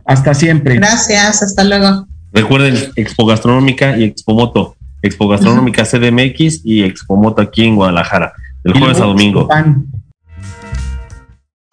[0.05, 0.75] Hasta siempre.
[0.75, 2.07] Gracias, hasta luego.
[2.33, 4.75] Recuerden, Expo Gastronómica y Expo Moto.
[5.01, 9.47] Expo Gastronómica CDMX y Expo Moto aquí en Guadalajara, el jueves a domingo.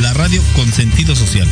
[0.00, 1.48] la radio con sentido social.